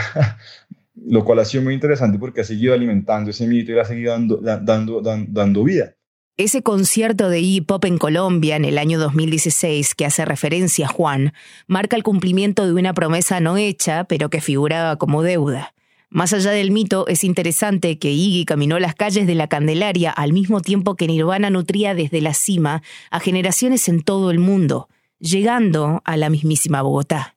lo 0.95 1.25
cual 1.25 1.41
ha 1.41 1.45
sido 1.45 1.65
muy 1.65 1.75
interesante 1.75 2.19
porque 2.19 2.43
ha 2.43 2.45
seguido 2.45 2.75
alimentando 2.75 3.31
ese 3.31 3.47
mito 3.47 3.73
y 3.73 3.79
ha 3.79 3.85
seguido 3.85 4.13
dando, 4.13 4.37
dando, 4.39 5.01
dando, 5.01 5.33
dando 5.33 5.65
vida. 5.65 5.96
Ese 6.39 6.63
concierto 6.63 7.31
de 7.31 7.41
hip 7.41 7.71
hop 7.71 7.87
en 7.87 7.97
Colombia 7.97 8.57
en 8.57 8.67
el 8.67 8.77
año 8.77 8.99
2016 8.99 9.95
que 9.95 10.05
hace 10.05 10.27
referencia 10.27 10.85
a 10.85 10.89
Juan 10.91 11.33
marca 11.67 11.97
el 11.97 12.03
cumplimiento 12.03 12.67
de 12.67 12.75
una 12.75 12.93
promesa 12.93 13.41
no 13.41 13.57
hecha, 13.57 14.05
pero 14.05 14.29
que 14.29 14.43
figuraba 14.43 14.97
como 14.97 15.23
deuda. 15.23 15.73
Más 16.11 16.35
allá 16.35 16.51
del 16.51 16.73
mito, 16.73 17.09
es 17.09 17.25
interesante 17.25 17.99
que 17.99 18.13
Iggy 18.13 18.45
caminó 18.45 18.79
las 18.79 18.95
calles 18.95 19.27
de 19.27 19.35
la 19.35 19.49
Candelaria 19.49 20.11
al 20.11 20.35
mismo 20.35 20.61
tiempo 20.61 20.95
que 20.95 21.07
Nirvana 21.07 21.49
nutría 21.49 21.95
desde 21.95 22.21
la 22.21 22.35
cima 22.35 22.83
a 23.11 23.19
generaciones 23.19 23.89
en 23.89 24.03
todo 24.03 24.31
el 24.31 24.39
mundo, 24.39 24.91
llegando 25.19 26.03
a 26.05 26.19
la 26.19 26.29
mismísima 26.29 26.83
Bogotá. 26.83 27.35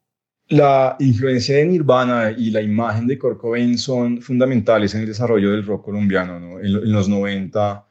La 0.50 0.98
influencia 1.00 1.56
de 1.56 1.68
Nirvana 1.68 2.32
y 2.38 2.50
la 2.50 2.62
imagen 2.62 3.08
de 3.08 3.18
Kurt 3.18 3.40
son 3.78 4.22
fundamentales 4.22 4.94
en 4.94 5.02
el 5.02 5.08
desarrollo 5.08 5.52
del 5.52 5.66
rock 5.66 5.86
colombiano. 5.86 6.60
En, 6.60 6.92
los 6.92 7.08
90 7.08 7.86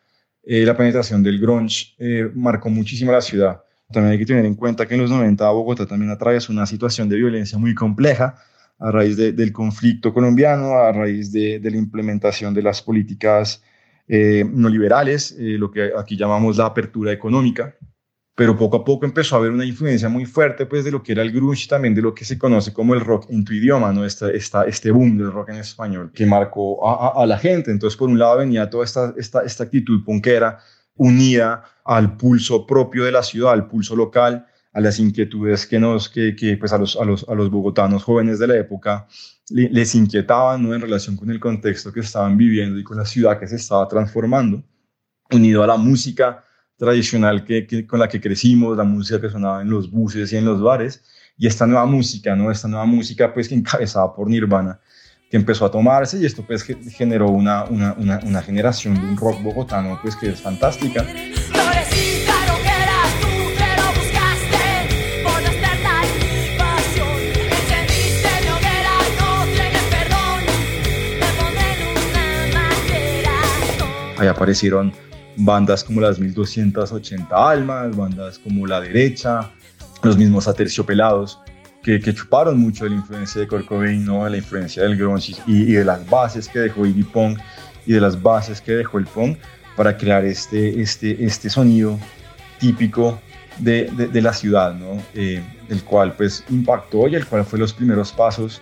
eh, 0.51 0.65
la 0.65 0.75
penetración 0.75 1.23
del 1.23 1.39
grunge 1.39 1.95
eh, 1.99 2.31
marcó 2.35 2.71
muchísimo 2.71 3.13
la 3.13 3.21
ciudad. 3.21 3.63
También 3.93 4.13
hay 4.13 4.19
que 4.19 4.25
tener 4.25 4.47
en 4.47 4.55
cuenta 4.55 4.87
que 4.87 4.95
en 4.95 5.03
los 5.03 5.11
90 5.11 5.47
Bogotá 5.51 5.85
también 5.85 6.11
atravesó 6.11 6.55
una 6.55 6.65
situación 6.65 7.07
de 7.11 7.17
violencia 7.17 7.59
muy 7.59 7.75
compleja 7.75 8.35
a 8.79 8.91
raíz 8.91 9.19
del 9.19 9.53
conflicto 9.53 10.15
colombiano, 10.15 10.73
a 10.79 10.91
raíz 10.91 11.33
de, 11.33 11.61
la 11.63 11.77
implementación 11.77 12.55
de 12.55 12.63
las 12.63 12.81
políticas 12.81 13.63
eh, 14.07 14.43
no 14.51 14.71
liberales, 14.71 15.37
lo 15.39 15.71
que 15.71 15.91
aquí 15.99 16.17
llamamos 16.17 16.57
la 16.57 16.65
apertura 16.65 17.13
económica, 17.13 17.75
pero 18.39 18.57
poco 18.57 18.77
a 18.77 18.85
poco 18.85 19.05
empezó 19.05 19.35
a 19.35 19.39
haber 19.41 19.51
una 19.51 19.65
influencia 19.65 20.09
muy 20.09 20.25
fuerte 20.25 20.65
pues 20.65 20.85
de 20.85 20.93
lo 20.93 21.03
que 21.03 21.11
era 21.11 21.23
el 21.23 21.33
grunge 21.33 21.67
también 21.67 21.93
de 21.93 22.03
lo 22.03 22.15
que 22.15 22.25
se 22.25 22.39
conoce 22.39 22.73
como 22.73 22.95
el 22.95 23.01
rock 23.01 23.27
en 23.31 23.45
tu 23.45 23.53
idioma, 23.53 23.93
¿no? 23.93 24.05
Esta, 24.05 24.31
esta, 24.31 24.63
este 24.63 24.93
boom 24.93 25.19
del 25.19 25.33
rock 25.33 25.49
en 25.49 25.57
español 25.57 26.13
que 26.15 26.25
marcó 26.25 26.89
a, 26.89 27.21
a, 27.21 27.27
la 27.27 27.37
gente. 27.37 27.73
Entonces, 27.73 27.97
por 27.99 28.09
un 28.09 28.17
lado 28.17 28.39
venía 28.39 28.71
toda 28.71 28.85
esta, 28.85 29.13
esta, 29.17 29.43
esta 29.43 29.65
actitud 29.65 30.05
punkera 30.05 30.61
unida 30.95 31.65
al 31.85 32.17
pulso 32.17 32.65
propio 32.65 33.03
de 33.03 33.11
la 33.11 33.25
ciudad, 33.25 33.55
al 33.55 33.67
pulso 33.67 33.97
local, 33.97 34.47
a 34.73 34.81
las 34.81 35.01
inquietudes 35.01 35.67
que 35.67 35.81
nos, 35.81 36.09
que, 36.09 36.37
que 36.37 36.57
pues 36.57 36.73
a 36.73 36.79
los, 36.79 36.95
a 36.95 37.05
los, 37.05 37.29
a 37.29 37.35
los 37.35 37.51
bogotanos 37.51 38.05
jóvenes 38.05 38.39
de 38.39 38.47
la 38.47 38.57
época 38.57 39.09
les 39.51 39.97
inquietaban, 39.97 40.63
¿no? 40.63 40.77
En 40.77 40.81
relación 40.81 41.17
con 41.17 41.29
el 41.33 41.41
contexto 41.41 41.93
que 41.93 42.01
estaban 42.01 42.37
viviendo 42.37 42.79
y 42.79 42.85
con 42.85 42.99
la 42.99 43.05
ciudad 43.05 43.41
que 43.41 43.49
se 43.49 43.57
estaba 43.57 43.89
transformando, 43.89 44.63
unido 45.29 45.65
a 45.65 45.67
la 45.67 45.77
música, 45.77 46.45
tradicional 46.79 47.45
que, 47.45 47.87
con 47.87 47.99
la 47.99 48.09
que 48.09 48.21
crecimos, 48.21 48.77
la 48.77 48.85
música 48.85 49.21
que 49.21 49.29
sonaba 49.29 49.61
en 49.61 49.69
los 49.69 49.91
buses 49.91 50.33
y 50.33 50.37
en 50.37 50.45
los 50.45 50.63
bares, 50.63 51.03
y 51.37 51.47
esta 51.47 51.67
nueva 51.67 51.85
música, 51.87 52.35
¿no? 52.35 52.51
Esta 52.51 52.69
nueva 52.69 52.87
música, 52.87 53.35
pues, 53.35 53.49
que 53.49 53.55
encabezada 53.57 54.15
por 54.15 54.29
Nirvana, 54.31 54.81
que 55.29 55.37
empezó 55.37 55.67
a 55.67 55.71
tomarse 55.71 56.19
y 56.19 56.25
esto, 56.25 56.45
pues, 56.47 56.63
generó 56.63 57.29
una, 57.29 57.65
una, 57.65 57.95
una, 57.99 58.21
una 58.25 58.43
generación 58.43 58.95
de 58.95 59.01
un 59.01 59.17
rock 59.17 59.43
bogotano, 59.43 59.99
pues, 60.01 60.17
que 60.17 60.31
es 60.31 60.41
fantástica. 60.41 61.05
Ahí 74.21 74.27
aparecieron 74.27 74.93
bandas 75.39 75.85
como 75.85 76.01
las 76.01 76.19
1280 76.19 77.51
Almas, 77.51 77.97
bandas 77.97 78.39
como 78.39 78.67
La 78.67 78.81
Derecha, 78.81 79.51
los 80.03 80.17
mismos 80.17 80.49
Aterciopelados, 80.49 81.41
que, 81.83 82.01
chuparon 82.13 82.59
mucho 82.59 82.85
de 82.85 82.91
la 82.91 82.97
influencia 82.97 83.41
de 83.41 83.49
Kurt 83.49 83.71
¿no? 83.71 84.25
de 84.25 84.31
la 84.31 84.37
influencia 84.37 84.83
del 84.83 84.97
grunge 84.97 85.37
y, 85.47 85.73
de 85.73 85.85
las 85.85 86.09
bases 86.09 86.49
que 86.49 86.59
dejó 86.59 86.85
Iggy 86.85 87.05
Pong 87.05 87.39
y 87.87 87.93
de 87.93 88.01
las 88.01 88.21
bases 88.21 88.61
que 88.61 88.73
dejó 88.73 88.99
el 88.99 89.07
punk 89.07 89.39
para 89.75 89.97
crear 89.97 90.25
este, 90.25 90.83
este, 90.83 91.25
este 91.25 91.49
sonido 91.49 91.99
típico 92.59 93.19
de, 93.59 93.85
de, 94.13 94.21
la 94.21 94.33
ciudad, 94.33 94.75
¿no? 94.75 95.01
Eh, 95.15 95.43
el 95.69 95.83
cual 95.85 96.15
pues 96.15 96.45
impactó 96.51 97.09
y 97.09 97.15
el 97.15 97.27
cual 97.27 97.45
fue 97.45 97.59
los 97.59 97.73
primeros 97.73 98.13
pasos 98.13 98.61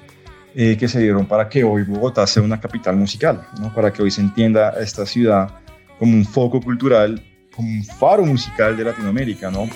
eh, 0.55 0.77
que 0.79 0.89
se 0.89 1.01
dieron 1.01 1.27
para 1.27 1.49
que 1.49 1.65
hoy 1.65 1.83
Bogotá 1.83 2.27
sea 2.27 2.43
una 2.43 2.61
capital 2.61 2.97
musical, 2.97 3.47
¿no? 3.61 3.75
para 3.75 3.93
que 3.93 4.03
hoy 4.03 4.11
se 4.11 4.21
entienda 4.21 4.75
esta 4.81 5.05
ciudad 5.05 5.51
como 5.99 6.15
un 6.15 6.25
foco 6.25 6.61
cultural, 6.61 7.23
como 7.55 7.69
un 7.69 7.85
faro 7.85 8.25
musical 8.25 8.77
de 8.77 8.85
Latinoamérica, 8.85 9.51
¿no? 9.51 9.69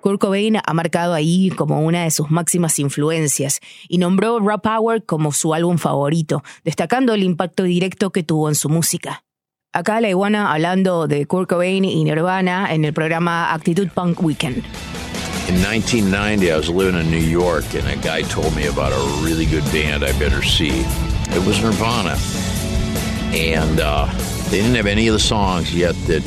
Kurt 0.00 0.18
Cobain 0.18 0.56
ha 0.64 0.74
marcado 0.74 1.14
ahí 1.14 1.50
como 1.50 1.82
una 1.82 2.04
de 2.04 2.10
sus 2.10 2.30
máximas 2.30 2.78
influencias 2.78 3.60
y 3.88 3.98
nombró 3.98 4.40
Rap 4.40 4.62
Power 4.62 5.04
como 5.04 5.30
su 5.30 5.54
álbum 5.54 5.78
favorito, 5.78 6.42
destacando 6.64 7.12
el 7.14 7.22
impacto 7.22 7.64
directo 7.64 8.10
que 8.10 8.22
tuvo 8.22 8.48
en 8.48 8.54
su 8.54 8.68
música. 8.68 9.24
Acá 9.72 10.00
la 10.00 10.08
iguana 10.08 10.52
hablando 10.52 11.06
de 11.06 11.26
Kurt 11.26 11.48
Cobain 11.48 11.84
y 11.84 12.02
Nirvana 12.02 12.74
en 12.74 12.84
el 12.84 12.92
programa 12.92 13.54
Actitud 13.54 13.88
Punk 13.94 14.20
Weekend. 14.20 14.64
In 15.48 15.62
1990, 15.62 16.50
I 16.50 16.56
was 16.56 16.68
living 16.68 17.00
in 17.00 17.08
New 17.08 17.24
York, 17.24 17.64
and 17.74 17.86
a 17.86 17.94
guy 17.94 18.22
told 18.22 18.52
me 18.56 18.66
about 18.66 18.92
a 18.92 19.24
really 19.24 19.46
good 19.46 19.62
band 19.70 20.02
I 20.02 20.10
better 20.18 20.42
see. 20.42 20.84
It 21.30 21.46
was 21.46 21.62
Nirvana. 21.62 22.18
And 23.32 23.78
uh, 23.78 24.06
they 24.50 24.60
didn't 24.60 24.74
have 24.74 24.88
any 24.88 25.06
of 25.06 25.12
the 25.12 25.20
songs 25.20 25.72
yet 25.72 25.94
that 26.08 26.24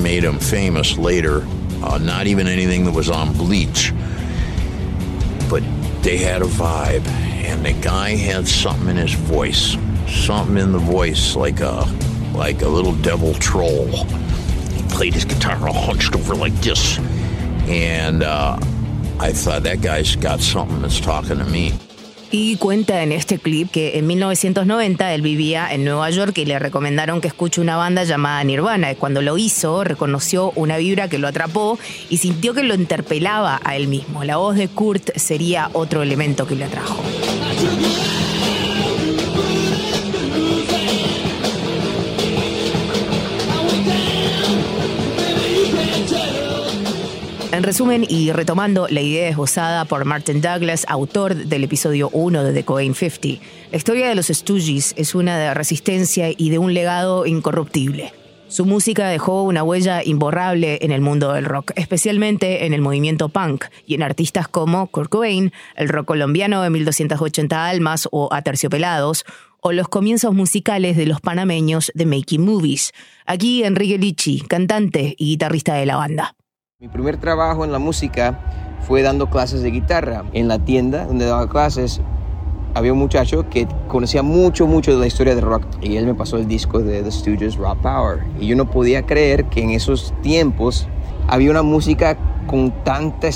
made 0.00 0.22
them 0.22 0.38
famous 0.38 0.96
later, 0.96 1.44
uh, 1.82 1.98
not 1.98 2.28
even 2.28 2.46
anything 2.46 2.84
that 2.84 2.94
was 2.94 3.10
on 3.10 3.32
Bleach. 3.32 3.92
But 5.50 5.64
they 6.02 6.18
had 6.18 6.42
a 6.42 6.46
vibe, 6.46 7.06
and 7.06 7.64
the 7.64 7.72
guy 7.74 8.16
had 8.16 8.46
something 8.46 8.88
in 8.88 8.96
his 8.96 9.14
voice, 9.14 9.76
something 10.08 10.58
in 10.58 10.72
the 10.72 10.78
voice, 10.78 11.36
like 11.36 11.60
a 11.60 11.86
like 12.34 12.62
a 12.62 12.68
little 12.68 12.94
devil 12.96 13.34
troll. 13.34 13.86
He 13.86 14.82
played 14.88 15.14
his 15.14 15.24
guitar 15.24 15.68
all 15.68 15.74
hunched 15.74 16.14
over 16.16 16.34
like 16.34 16.54
this. 16.54 16.98
And 17.68 18.22
uh, 18.22 18.58
I 19.20 19.32
thought, 19.32 19.62
that 19.62 19.80
guy's 19.80 20.16
got 20.16 20.40
something 20.40 20.82
that's 20.82 20.98
talking 20.98 21.38
to 21.38 21.44
me. 21.44 21.72
Y 22.34 22.56
cuenta 22.56 23.02
en 23.02 23.12
este 23.12 23.38
clip 23.38 23.70
que 23.70 23.98
en 23.98 24.06
1990 24.06 25.12
él 25.12 25.20
vivía 25.20 25.70
en 25.70 25.84
Nueva 25.84 26.08
York 26.08 26.38
y 26.38 26.46
le 26.46 26.58
recomendaron 26.58 27.20
que 27.20 27.28
escuche 27.28 27.60
una 27.60 27.76
banda 27.76 28.04
llamada 28.04 28.42
Nirvana. 28.42 28.90
Y 28.90 28.94
cuando 28.94 29.20
lo 29.20 29.36
hizo, 29.36 29.84
reconoció 29.84 30.50
una 30.56 30.78
vibra 30.78 31.08
que 31.08 31.18
lo 31.18 31.28
atrapó 31.28 31.78
y 32.08 32.16
sintió 32.16 32.54
que 32.54 32.62
lo 32.62 32.74
interpelaba 32.74 33.60
a 33.62 33.76
él 33.76 33.86
mismo. 33.86 34.24
La 34.24 34.38
voz 34.38 34.56
de 34.56 34.68
Kurt 34.68 35.10
sería 35.16 35.68
otro 35.74 36.02
elemento 36.02 36.46
que 36.46 36.54
le 36.54 36.64
atrajo. 36.64 37.02
Resumen 47.72 48.04
y 48.06 48.32
retomando 48.32 48.86
la 48.90 49.00
idea 49.00 49.30
esbozada 49.30 49.86
por 49.86 50.04
Martin 50.04 50.42
Douglas, 50.42 50.84
autor 50.90 51.34
del 51.34 51.64
episodio 51.64 52.10
1 52.12 52.44
de 52.44 52.52
The 52.52 52.64
Cobain 52.66 52.94
50, 52.94 53.42
la 53.70 53.76
historia 53.78 54.10
de 54.10 54.14
los 54.14 54.26
Stooges 54.26 54.92
es 54.98 55.14
una 55.14 55.38
de 55.38 55.54
resistencia 55.54 56.28
y 56.36 56.50
de 56.50 56.58
un 56.58 56.74
legado 56.74 57.24
incorruptible. 57.24 58.12
Su 58.48 58.66
música 58.66 59.08
dejó 59.08 59.44
una 59.44 59.62
huella 59.62 60.02
imborrable 60.04 60.80
en 60.82 60.92
el 60.92 61.00
mundo 61.00 61.32
del 61.32 61.46
rock, 61.46 61.72
especialmente 61.74 62.66
en 62.66 62.74
el 62.74 62.82
movimiento 62.82 63.30
punk 63.30 63.64
y 63.86 63.94
en 63.94 64.02
artistas 64.02 64.48
como 64.48 64.88
Kurt 64.88 65.08
Cobain, 65.08 65.50
el 65.74 65.88
rock 65.88 66.08
colombiano 66.08 66.60
de 66.60 66.68
1280 66.68 67.66
almas 67.66 68.06
o 68.12 68.28
Aterciopelados, 68.34 69.24
o 69.62 69.72
los 69.72 69.88
comienzos 69.88 70.34
musicales 70.34 70.98
de 70.98 71.06
los 71.06 71.22
panameños 71.22 71.90
de 71.94 72.04
Making 72.04 72.44
Movies. 72.44 72.92
Aquí 73.24 73.64
Enrique 73.64 73.96
Lichi, 73.96 74.42
cantante 74.42 75.14
y 75.16 75.28
guitarrista 75.28 75.72
de 75.72 75.86
la 75.86 75.96
banda. 75.96 76.34
Mi 76.82 76.88
primer 76.88 77.16
trabajo 77.16 77.64
en 77.64 77.70
la 77.70 77.78
música 77.78 78.40
fue 78.80 79.02
dando 79.02 79.30
clases 79.30 79.62
de 79.62 79.70
guitarra. 79.70 80.24
En 80.32 80.48
la 80.48 80.58
tienda 80.58 81.06
donde 81.06 81.26
daba 81.26 81.48
clases 81.48 82.00
había 82.74 82.92
un 82.92 82.98
muchacho 82.98 83.48
que 83.48 83.68
conocía 83.86 84.24
mucho, 84.24 84.66
mucho 84.66 84.90
de 84.90 84.98
la 84.98 85.06
historia 85.06 85.36
de 85.36 85.42
rock 85.42 85.62
y 85.80 85.94
él 85.94 86.06
me 86.06 86.14
pasó 86.16 86.38
el 86.38 86.48
disco 86.48 86.80
de 86.80 87.04
The 87.04 87.12
Stooges 87.12 87.54
Rock 87.54 87.78
Power. 87.82 88.24
Y 88.40 88.48
yo 88.48 88.56
no 88.56 88.68
podía 88.68 89.06
creer 89.06 89.44
que 89.44 89.62
en 89.62 89.70
esos 89.70 90.12
tiempos 90.22 90.88
había 91.28 91.52
una 91.52 91.62
música 91.62 92.18
con 92.48 92.72
tanta, 92.82 93.28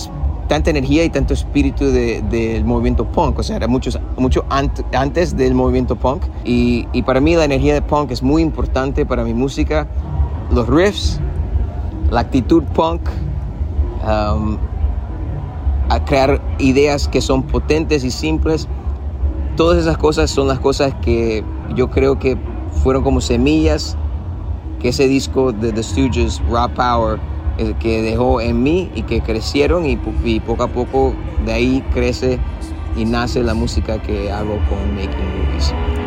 tanta 0.48 0.70
energía 0.70 1.04
y 1.04 1.10
tanto 1.10 1.32
espíritu 1.32 1.84
del 1.84 2.64
movimiento 2.64 3.04
punk. 3.04 3.38
O 3.38 3.44
sea, 3.44 3.54
era 3.54 3.68
mucho, 3.68 3.90
mucho 4.16 4.44
antes 4.50 5.36
del 5.36 5.54
movimiento 5.54 5.94
punk. 5.94 6.24
Y, 6.44 6.82
para 7.02 7.20
mí 7.20 7.36
la 7.36 7.44
energía 7.44 7.74
de 7.74 7.82
punk 7.82 8.10
es 8.10 8.24
muy 8.24 8.42
importante 8.42 9.06
para 9.06 9.22
mi 9.22 9.34
música. 9.34 9.86
Los 10.50 10.66
riffs, 10.66 11.20
la 12.10 12.22
actitud 12.22 12.64
punk. 12.74 13.02
Um, 14.06 14.58
a 15.88 16.04
crear 16.04 16.40
ideas 16.58 17.08
que 17.08 17.20
son 17.20 17.42
potentes 17.42 18.04
y 18.04 18.10
simples 18.10 18.68
Todas 19.56 19.78
esas 19.78 19.96
cosas 19.96 20.30
son 20.30 20.48
las 20.48 20.60
cosas 20.60 20.94
que 21.00 21.42
yo 21.74 21.88
creo 21.88 22.18
que 22.18 22.36
fueron 22.82 23.02
como 23.02 23.22
semillas 23.22 23.96
que 24.80 24.90
ese 24.90 25.08
disco 25.08 25.50
de 25.50 25.72
The 25.72 25.82
Stooges, 25.82 26.42
Raw 26.50 26.68
Power, 26.74 27.18
eh, 27.56 27.74
que 27.80 28.02
dejó 28.02 28.42
en 28.42 28.62
mí 28.62 28.90
y 28.94 29.02
que 29.02 29.22
crecieron 29.22 29.86
y, 29.86 29.98
y 30.24 30.40
poco 30.40 30.64
a 30.64 30.68
poco 30.68 31.14
de 31.46 31.54
ahí 31.54 31.84
crece 31.94 32.38
y 32.98 33.06
nace 33.06 33.42
la 33.42 33.54
música 33.54 34.00
que 34.02 34.30
hago 34.30 34.58
con 34.68 34.94
Making 34.94 35.46
Movies. 35.48 36.05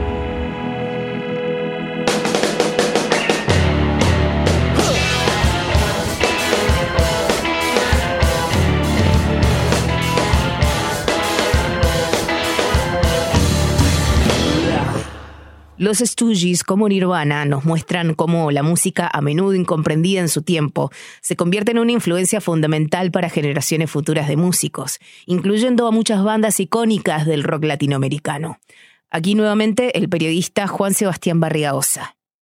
Los 15.79 15.99
Stooges, 15.99 16.65
como 16.65 16.89
Nirvana, 16.89 17.45
nos 17.45 17.63
muestran 17.63 18.13
cómo 18.13 18.51
la 18.51 18.63
música, 18.63 19.09
a 19.13 19.21
menudo 19.21 19.53
incomprendida 19.53 20.19
en 20.19 20.27
su 20.27 20.41
tiempo, 20.41 20.91
se 21.21 21.37
convierte 21.37 21.71
en 21.71 21.79
una 21.79 21.93
influencia 21.93 22.41
fundamental 22.41 23.11
para 23.11 23.29
generaciones 23.29 23.89
futuras 23.89 24.27
de 24.27 24.35
músicos, 24.35 24.99
incluyendo 25.25 25.87
a 25.87 25.91
muchas 25.91 26.21
bandas 26.21 26.59
icónicas 26.59 27.25
del 27.25 27.43
rock 27.43 27.63
latinoamericano. 27.63 28.59
Aquí 29.09 29.35
nuevamente 29.35 29.97
el 29.97 30.09
periodista 30.09 30.67
Juan 30.67 30.93
Sebastián 30.93 31.39
Barriaosa. 31.39 32.13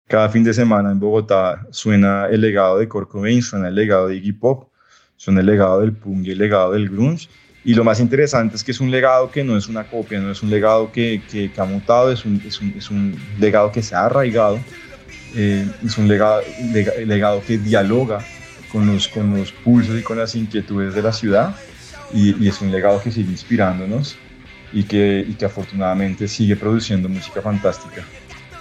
Cada 0.08 0.30
fin 0.30 0.42
de 0.42 0.54
semana 0.54 0.90
en 0.90 0.98
Bogotá 0.98 1.66
suena 1.72 2.26
el 2.26 2.40
legado 2.40 2.78
de 2.78 2.88
Kurt 2.88 3.10
suena 3.42 3.68
el 3.68 3.74
legado 3.74 4.08
de 4.08 4.16
Iggy 4.16 4.32
Pop, 4.32 4.70
suena 5.18 5.40
el 5.40 5.46
legado 5.46 5.82
del 5.82 5.92
punk 5.92 6.26
y 6.26 6.30
el 6.30 6.38
legado 6.38 6.72
del 6.72 6.88
grunge 6.88 7.28
y 7.64 7.74
lo 7.74 7.84
más 7.84 8.00
interesante 8.00 8.56
es 8.56 8.64
que 8.64 8.72
es 8.72 8.80
un 8.80 8.90
legado 8.90 9.30
que 9.30 9.44
no 9.44 9.56
es 9.56 9.68
una 9.68 9.84
copia, 9.84 10.18
no 10.18 10.32
es 10.32 10.42
un 10.42 10.50
legado 10.50 10.90
que, 10.90 11.20
que, 11.30 11.50
ha 11.58 11.64
mutado, 11.64 12.10
es 12.10 12.24
un, 12.24 12.42
es, 12.46 12.60
un, 12.60 12.74
es 12.76 12.90
un, 12.90 13.14
legado 13.38 13.70
que 13.70 13.82
se 13.82 13.94
ha 13.94 14.06
arraigado, 14.06 14.58
eh, 15.34 15.66
es 15.84 15.98
un 15.98 16.08
legado, 16.08 16.40
legado 17.04 17.42
que 17.46 17.58
dialoga 17.58 18.24
con 18.72 18.86
los, 18.86 19.08
con 19.08 19.36
los 19.36 19.52
pulsos 19.52 19.98
y 19.98 20.02
con 20.02 20.18
las 20.18 20.34
inquietudes 20.34 20.94
de 20.94 21.02
la 21.02 21.12
ciudad 21.12 21.54
y, 22.14 22.42
y 22.42 22.48
es 22.48 22.60
un 22.62 22.72
legado 22.72 23.02
que 23.02 23.12
sigue 23.12 23.30
inspirándonos 23.30 24.16
y 24.72 24.84
que, 24.84 25.24
y 25.28 25.34
que 25.34 25.44
afortunadamente 25.44 26.28
sigue 26.28 26.56
produciendo 26.56 27.08
música 27.08 27.42
fantástica. 27.42 28.04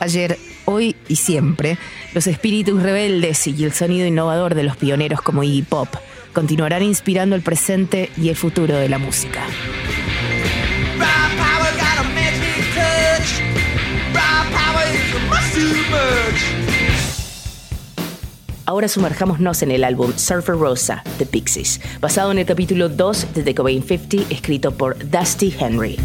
Ayer, 0.01 0.37
hoy 0.65 0.95
y 1.07 1.15
siempre, 1.15 1.77
los 2.13 2.27
espíritus 2.27 2.81
rebeldes 2.81 3.47
y 3.47 3.63
el 3.63 3.71
sonido 3.71 4.05
innovador 4.07 4.55
de 4.55 4.63
los 4.63 4.75
pioneros 4.75 5.21
como 5.21 5.43
Iggy 5.43 5.61
Pop 5.63 5.89
continuarán 6.33 6.83
inspirando 6.83 7.35
el 7.35 7.41
presente 7.41 8.09
y 8.17 8.29
el 8.29 8.35
futuro 8.35 8.75
de 8.75 8.89
la 8.89 8.97
música. 8.97 9.43
Ahora 18.65 18.87
sumerjámonos 18.87 19.63
en 19.63 19.71
el 19.71 19.83
álbum 19.83 20.13
Surfer 20.15 20.55
Rosa 20.55 21.03
de 21.17 21.25
Pixies, 21.25 21.81
basado 21.99 22.31
en 22.31 22.37
el 22.37 22.45
capítulo 22.45 22.87
2 22.87 23.33
de 23.33 23.41
The 23.41 23.55
Cobain 23.55 23.81
50, 23.81 24.31
escrito 24.31 24.71
por 24.71 25.09
Dusty 25.09 25.51
Henry. 25.59 25.97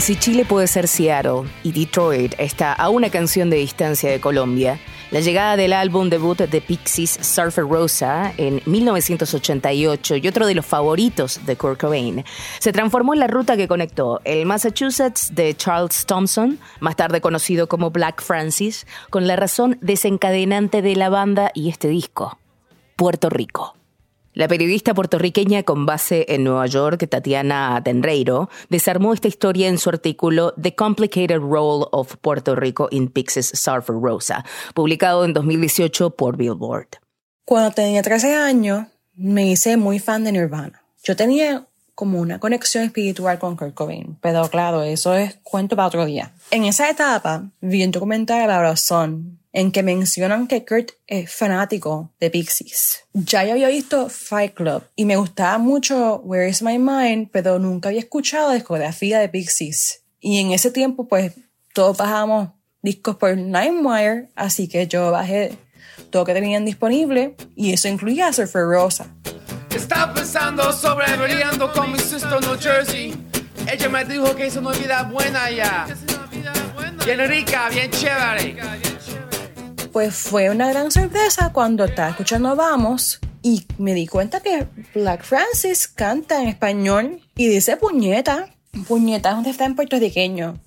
Y 0.00 0.02
si 0.02 0.16
Chile 0.16 0.46
puede 0.46 0.66
ser 0.66 0.88
Seattle 0.88 1.42
y 1.62 1.72
Detroit 1.72 2.32
está 2.38 2.72
a 2.72 2.88
una 2.88 3.10
canción 3.10 3.50
de 3.50 3.58
distancia 3.58 4.10
de 4.10 4.18
Colombia, 4.18 4.80
la 5.10 5.20
llegada 5.20 5.58
del 5.58 5.74
álbum 5.74 6.08
debut 6.08 6.38
de 6.38 6.62
Pixies 6.62 7.18
Surfer 7.20 7.68
Rosa 7.68 8.32
en 8.38 8.62
1988 8.64 10.16
y 10.16 10.26
otro 10.26 10.46
de 10.46 10.54
los 10.54 10.64
favoritos 10.64 11.44
de 11.44 11.54
Kurt 11.54 11.78
Cobain 11.78 12.24
se 12.60 12.72
transformó 12.72 13.12
en 13.12 13.20
la 13.20 13.26
ruta 13.26 13.58
que 13.58 13.68
conectó 13.68 14.22
el 14.24 14.46
Massachusetts 14.46 15.34
de 15.34 15.54
Charles 15.54 16.06
Thompson, 16.06 16.58
más 16.80 16.96
tarde 16.96 17.20
conocido 17.20 17.68
como 17.68 17.90
Black 17.90 18.22
Francis, 18.22 18.86
con 19.10 19.26
la 19.26 19.36
razón 19.36 19.76
desencadenante 19.82 20.80
de 20.80 20.96
la 20.96 21.10
banda 21.10 21.50
y 21.52 21.68
este 21.68 21.88
disco, 21.88 22.38
Puerto 22.96 23.28
Rico. 23.28 23.74
La 24.32 24.46
periodista 24.46 24.94
puertorriqueña 24.94 25.64
con 25.64 25.86
base 25.86 26.24
en 26.28 26.44
Nueva 26.44 26.66
York, 26.66 27.04
Tatiana 27.08 27.80
Tenreiro, 27.84 28.48
desarmó 28.68 29.12
esta 29.12 29.26
historia 29.26 29.66
en 29.66 29.76
su 29.76 29.88
artículo 29.88 30.54
The 30.60 30.76
Complicated 30.76 31.40
Role 31.40 31.86
of 31.90 32.16
Puerto 32.18 32.54
Rico 32.54 32.86
in 32.92 33.08
Pixies 33.08 33.50
Surfer 33.52 33.96
Rosa, 34.00 34.44
publicado 34.72 35.24
en 35.24 35.32
2018 35.32 36.10
por 36.10 36.36
Billboard. 36.36 36.86
Cuando 37.44 37.72
tenía 37.72 38.02
13 38.02 38.36
años, 38.36 38.86
me 39.14 39.50
hice 39.50 39.76
muy 39.76 39.98
fan 39.98 40.22
de 40.22 40.30
Nirvana. 40.30 40.84
Yo 41.02 41.16
tenía 41.16 41.66
como 41.96 42.20
una 42.20 42.38
conexión 42.38 42.84
espiritual 42.84 43.40
con 43.40 43.56
Kurt 43.56 43.74
Cobain, 43.74 44.16
pero 44.20 44.48
claro, 44.48 44.84
eso 44.84 45.12
es 45.14 45.40
cuento 45.42 45.74
para 45.74 45.88
otro 45.88 46.06
día. 46.06 46.32
En 46.52 46.64
esa 46.64 46.88
etapa, 46.88 47.50
vi 47.60 47.82
un 47.82 47.90
documental 47.90 48.42
de 48.42 48.46
la 48.46 48.62
razón 48.62 49.39
en 49.52 49.72
que 49.72 49.82
mencionan 49.82 50.46
que 50.46 50.64
Kurt 50.64 50.92
es 51.06 51.32
fanático 51.32 52.12
de 52.20 52.30
Pixies. 52.30 53.04
Ya 53.12 53.44
yo 53.44 53.52
había 53.52 53.68
visto 53.68 54.08
Fight 54.08 54.54
Club 54.54 54.84
y 54.94 55.04
me 55.04 55.16
gustaba 55.16 55.58
mucho 55.58 56.20
Where 56.24 56.48
Is 56.48 56.62
My 56.62 56.78
Mind, 56.78 57.28
pero 57.32 57.58
nunca 57.58 57.88
había 57.88 58.00
escuchado 58.00 58.48
la 58.48 58.54
discografía 58.54 59.18
de 59.18 59.28
Pixies. 59.28 60.02
Y 60.20 60.38
en 60.38 60.52
ese 60.52 60.70
tiempo, 60.70 61.08
pues, 61.08 61.32
todos 61.74 61.96
bajamos 61.96 62.50
discos 62.82 63.16
por 63.16 63.36
LimeWire, 63.36 64.30
así 64.34 64.68
que 64.68 64.86
yo 64.86 65.10
bajé 65.10 65.56
todo 66.10 66.24
que 66.24 66.34
tenían 66.34 66.64
disponible 66.64 67.36
y 67.54 67.72
eso 67.72 67.88
incluía 67.88 68.32
Surfer 68.32 68.62
Rosa. 68.62 69.06
Estaba 69.74 70.12
pensando 70.14 70.72
sobre 70.72 71.06
con 71.74 71.92
mi 71.92 71.98
sister 71.98 72.40
New 72.40 72.58
Jersey. 72.58 73.14
Ella 73.70 73.88
me 73.88 74.04
dijo 74.04 74.34
que 74.34 74.46
es 74.46 74.56
una 74.56 74.72
vida 74.72 75.02
buena 75.04 75.50
ya. 75.50 75.86
Bien 77.04 77.28
rica, 77.28 77.68
bien 77.70 77.90
chévere 77.90 78.56
pues 79.92 80.14
fue 80.14 80.50
una 80.50 80.68
gran 80.68 80.90
sorpresa 80.90 81.52
cuando 81.52 81.84
estaba 81.84 82.10
escuchando 82.10 82.54
Vamos 82.54 83.20
y 83.42 83.66
me 83.78 83.94
di 83.94 84.06
cuenta 84.06 84.40
que 84.40 84.66
Black 84.94 85.24
Francis 85.24 85.88
canta 85.88 86.42
en 86.42 86.48
español 86.48 87.20
y 87.36 87.48
dice 87.48 87.76
puñeta. 87.76 88.54
Puñeta 88.86 89.40
es 89.40 89.46
está 89.48 89.64
en 89.64 89.74
puertorriqueño. 89.74 90.60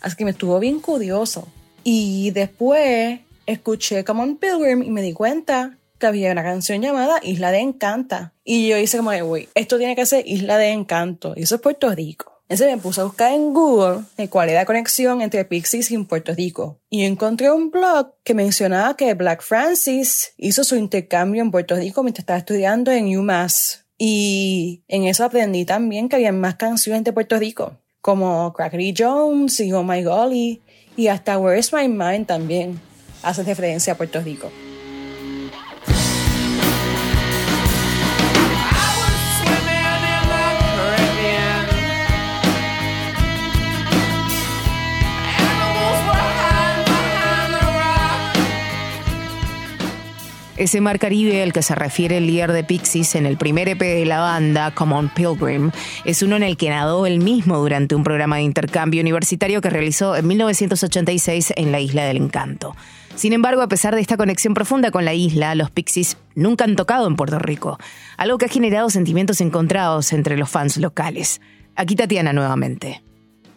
Así 0.00 0.16
que 0.16 0.24
me 0.24 0.32
estuvo 0.32 0.58
bien 0.58 0.80
curioso. 0.80 1.48
Y 1.84 2.30
después 2.32 3.20
escuché 3.46 4.04
Come 4.04 4.22
on 4.22 4.36
Pilgrim 4.36 4.82
y 4.82 4.90
me 4.90 5.02
di 5.02 5.12
cuenta 5.12 5.78
que 5.98 6.06
había 6.06 6.30
una 6.32 6.42
canción 6.42 6.82
llamada 6.82 7.20
Isla 7.22 7.50
de 7.50 7.60
Encanta. 7.60 8.34
Y 8.44 8.68
yo 8.68 8.76
hice 8.76 8.98
como, 8.98 9.10
güey, 9.24 9.48
esto 9.54 9.78
tiene 9.78 9.96
que 9.96 10.06
ser 10.06 10.26
Isla 10.26 10.58
de 10.58 10.70
Encanto. 10.70 11.32
Y 11.36 11.42
eso 11.42 11.56
es 11.56 11.60
Puerto 11.60 11.90
Rico. 11.94 12.37
Entonces 12.48 12.74
me 12.74 12.82
puse 12.82 13.02
a 13.02 13.04
buscar 13.04 13.32
en 13.32 13.52
Google 13.52 14.04
cuál 14.30 14.48
era 14.48 14.60
la 14.60 14.66
conexión 14.66 15.20
entre 15.20 15.44
Pixies 15.44 15.90
y 15.90 15.98
Puerto 15.98 16.32
Rico. 16.34 16.80
Y 16.88 17.04
encontré 17.04 17.50
un 17.50 17.70
blog 17.70 18.14
que 18.24 18.32
mencionaba 18.32 18.96
que 18.96 19.12
Black 19.12 19.42
Francis 19.42 20.32
hizo 20.38 20.64
su 20.64 20.76
intercambio 20.76 21.42
en 21.42 21.50
Puerto 21.50 21.76
Rico 21.76 22.02
mientras 22.02 22.22
estaba 22.22 22.38
estudiando 22.38 22.90
en 22.90 23.16
UMass. 23.16 23.84
Y 23.98 24.82
en 24.88 25.04
eso 25.04 25.24
aprendí 25.24 25.66
también 25.66 26.08
que 26.08 26.16
había 26.16 26.32
más 26.32 26.54
canciones 26.54 27.04
de 27.04 27.12
Puerto 27.12 27.38
Rico, 27.38 27.76
como 28.00 28.52
Crackery 28.54 28.94
Jones 28.96 29.60
y 29.60 29.72
Oh 29.72 29.82
My 29.82 30.02
Golly, 30.02 30.62
y 30.96 31.08
hasta 31.08 31.38
Where's 31.38 31.72
My 31.72 31.88
Mind 31.88 32.26
también. 32.26 32.80
hace 33.22 33.42
referencia 33.42 33.92
a 33.92 33.96
Puerto 33.96 34.20
Rico. 34.20 34.50
Ese 50.58 50.80
mar 50.80 50.98
Caribe 50.98 51.40
al 51.40 51.52
que 51.52 51.62
se 51.62 51.76
refiere 51.76 52.16
el 52.16 52.26
líder 52.26 52.50
de 52.50 52.64
Pixies 52.64 53.14
en 53.14 53.26
el 53.26 53.38
primer 53.38 53.68
EP 53.68 53.78
de 53.78 54.04
la 54.04 54.18
banda, 54.18 54.74
Come 54.74 54.96
On 54.96 55.08
Pilgrim, 55.08 55.70
es 56.04 56.20
uno 56.24 56.34
en 56.34 56.42
el 56.42 56.56
que 56.56 56.68
nadó 56.68 57.06
él 57.06 57.20
mismo 57.20 57.58
durante 57.58 57.94
un 57.94 58.02
programa 58.02 58.38
de 58.38 58.42
intercambio 58.42 59.00
universitario 59.00 59.60
que 59.60 59.70
realizó 59.70 60.16
en 60.16 60.26
1986 60.26 61.52
en 61.54 61.70
la 61.70 61.78
Isla 61.78 62.06
del 62.06 62.16
Encanto. 62.16 62.74
Sin 63.14 63.34
embargo, 63.34 63.62
a 63.62 63.68
pesar 63.68 63.94
de 63.94 64.00
esta 64.00 64.16
conexión 64.16 64.52
profunda 64.52 64.90
con 64.90 65.04
la 65.04 65.14
isla, 65.14 65.54
los 65.54 65.70
Pixies 65.70 66.16
nunca 66.34 66.64
han 66.64 66.74
tocado 66.74 67.06
en 67.06 67.14
Puerto 67.14 67.38
Rico, 67.38 67.78
algo 68.16 68.36
que 68.36 68.46
ha 68.46 68.48
generado 68.48 68.90
sentimientos 68.90 69.40
encontrados 69.40 70.12
entre 70.12 70.36
los 70.36 70.50
fans 70.50 70.76
locales. 70.76 71.40
Aquí 71.76 71.94
Tatiana 71.94 72.32
nuevamente. 72.32 73.04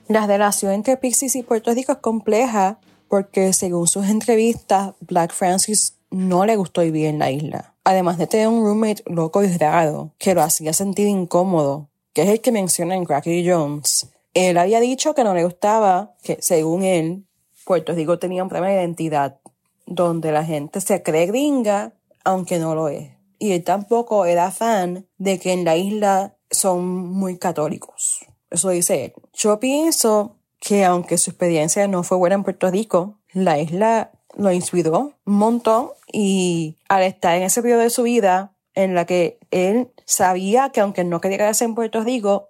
La 0.07 0.27
relación 0.27 0.71
entre 0.71 0.97
Pixies 0.97 1.35
y 1.35 1.41
Puerto 1.41 1.73
Rico 1.73 1.93
es 1.93 1.97
compleja 1.97 2.77
porque 3.07 3.53
según 3.53 3.87
sus 3.87 4.05
entrevistas, 4.05 4.91
Black 4.99 5.33
Francis 5.33 5.95
no 6.11 6.45
le 6.45 6.55
gustó 6.57 6.81
vivir 6.81 7.07
en 7.07 7.19
la 7.19 7.31
isla. 7.31 7.73
Además 7.83 8.17
de 8.17 8.27
tener 8.27 8.47
un 8.47 8.63
roommate 8.63 9.03
loco 9.07 9.43
y 9.43 9.47
raro, 9.57 10.11
que 10.19 10.35
lo 10.35 10.43
hacía 10.43 10.73
sentir 10.73 11.07
incómodo, 11.07 11.89
que 12.13 12.23
es 12.23 12.29
el 12.29 12.41
que 12.41 12.51
menciona 12.51 12.95
en 12.95 13.05
Cracky 13.05 13.49
Jones. 13.49 14.09
Él 14.33 14.57
había 14.57 14.79
dicho 14.79 15.15
que 15.15 15.23
no 15.23 15.33
le 15.33 15.43
gustaba, 15.43 16.15
que 16.21 16.37
según 16.41 16.83
él, 16.83 17.25
Puerto 17.65 17.93
Rico 17.93 18.19
tenía 18.19 18.43
un 18.43 18.49
problema 18.49 18.73
de 18.73 18.81
identidad, 18.81 19.39
donde 19.85 20.31
la 20.31 20.43
gente 20.43 20.81
se 20.81 21.01
cree 21.01 21.25
gringa, 21.25 21.93
aunque 22.23 22.59
no 22.59 22.75
lo 22.75 22.89
es. 22.89 23.09
Y 23.39 23.53
él 23.53 23.63
tampoco 23.63 24.25
era 24.25 24.51
fan 24.51 25.07
de 25.17 25.39
que 25.39 25.53
en 25.53 25.65
la 25.65 25.75
isla 25.75 26.37
son 26.49 26.85
muy 26.85 27.37
católicos. 27.37 28.25
Eso 28.49 28.69
dice 28.69 29.05
él. 29.05 29.13
Yo 29.33 29.59
pienso 29.59 30.35
que 30.59 30.85
aunque 30.85 31.17
su 31.17 31.31
experiencia 31.31 31.87
no 31.87 32.03
fue 32.03 32.17
buena 32.17 32.35
en 32.35 32.43
Puerto 32.43 32.69
Rico, 32.69 33.17
la 33.33 33.59
isla 33.59 34.11
lo 34.35 34.51
inspiró 34.51 35.13
un 35.25 35.35
montón 35.35 35.89
y 36.11 36.77
al 36.89 37.03
estar 37.03 37.35
en 37.35 37.43
ese 37.43 37.61
periodo 37.61 37.81
de 37.81 37.89
su 37.89 38.03
vida 38.03 38.53
en 38.73 38.95
la 38.95 39.05
que 39.05 39.39
él 39.51 39.89
sabía 40.05 40.69
que 40.69 40.81
aunque 40.81 41.03
no 41.03 41.21
quería 41.21 41.37
quedarse 41.37 41.65
en 41.65 41.75
Puerto 41.75 42.03
Rico, 42.03 42.49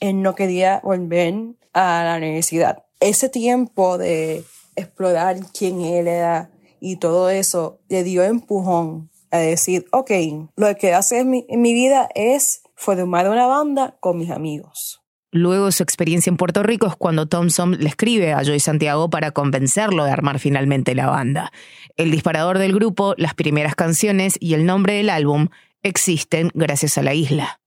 él 0.00 0.22
no 0.22 0.34
quería 0.34 0.80
volver 0.84 1.34
a 1.72 2.04
la 2.04 2.16
universidad. 2.16 2.84
Ese 3.00 3.28
tiempo 3.28 3.98
de 3.98 4.44
explorar 4.76 5.38
quién 5.52 5.80
él 5.80 6.08
era 6.08 6.50
y 6.80 6.96
todo 6.96 7.30
eso 7.30 7.78
le 7.88 8.04
dio 8.04 8.22
empujón 8.22 9.10
a 9.30 9.38
decir, 9.38 9.86
ok, 9.92 10.10
lo 10.56 10.74
que 10.76 10.94
hace 10.94 11.20
en 11.20 11.30
mi, 11.30 11.46
en 11.48 11.60
mi 11.60 11.74
vida 11.74 12.08
es 12.14 12.62
formar 12.74 13.28
una 13.28 13.46
banda 13.46 13.96
con 14.00 14.18
mis 14.18 14.30
amigos. 14.30 15.02
Luego 15.36 15.66
de 15.66 15.72
su 15.72 15.82
experiencia 15.82 16.30
en 16.30 16.38
Puerto 16.38 16.62
Rico 16.62 16.86
es 16.86 16.96
cuando 16.96 17.26
Thompson 17.26 17.76
le 17.78 17.90
escribe 17.90 18.32
a 18.32 18.42
Joy 18.42 18.58
Santiago 18.58 19.10
para 19.10 19.32
convencerlo 19.32 20.04
de 20.04 20.10
armar 20.10 20.38
finalmente 20.38 20.94
la 20.94 21.08
banda. 21.08 21.52
El 21.96 22.10
disparador 22.10 22.58
del 22.58 22.72
grupo, 22.72 23.14
las 23.18 23.34
primeras 23.34 23.74
canciones 23.74 24.38
y 24.40 24.54
el 24.54 24.64
nombre 24.64 24.94
del 24.94 25.10
álbum 25.10 25.48
existen 25.82 26.50
gracias 26.54 26.96
a 26.96 27.02
la 27.02 27.12
isla. 27.12 27.60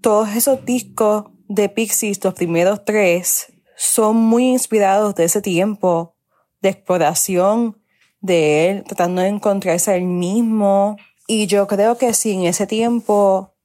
Todos 0.00 0.28
esos 0.36 0.64
discos 0.64 1.24
de 1.48 1.68
Pixies, 1.68 2.22
los 2.22 2.34
primeros 2.34 2.84
tres, 2.84 3.52
son 3.76 4.16
muy 4.16 4.50
inspirados 4.50 5.16
de 5.16 5.24
ese 5.24 5.42
tiempo 5.42 6.14
de 6.62 6.68
exploración 6.68 7.82
de 8.20 8.70
él, 8.70 8.84
tratando 8.84 9.22
de 9.22 9.28
encontrarse 9.28 9.96
él 9.96 10.04
mismo. 10.04 10.96
Y 11.26 11.48
yo 11.48 11.66
creo 11.66 11.98
que 11.98 12.14
si 12.14 12.30
en 12.30 12.44
ese 12.44 12.68
tiempo 12.68 13.56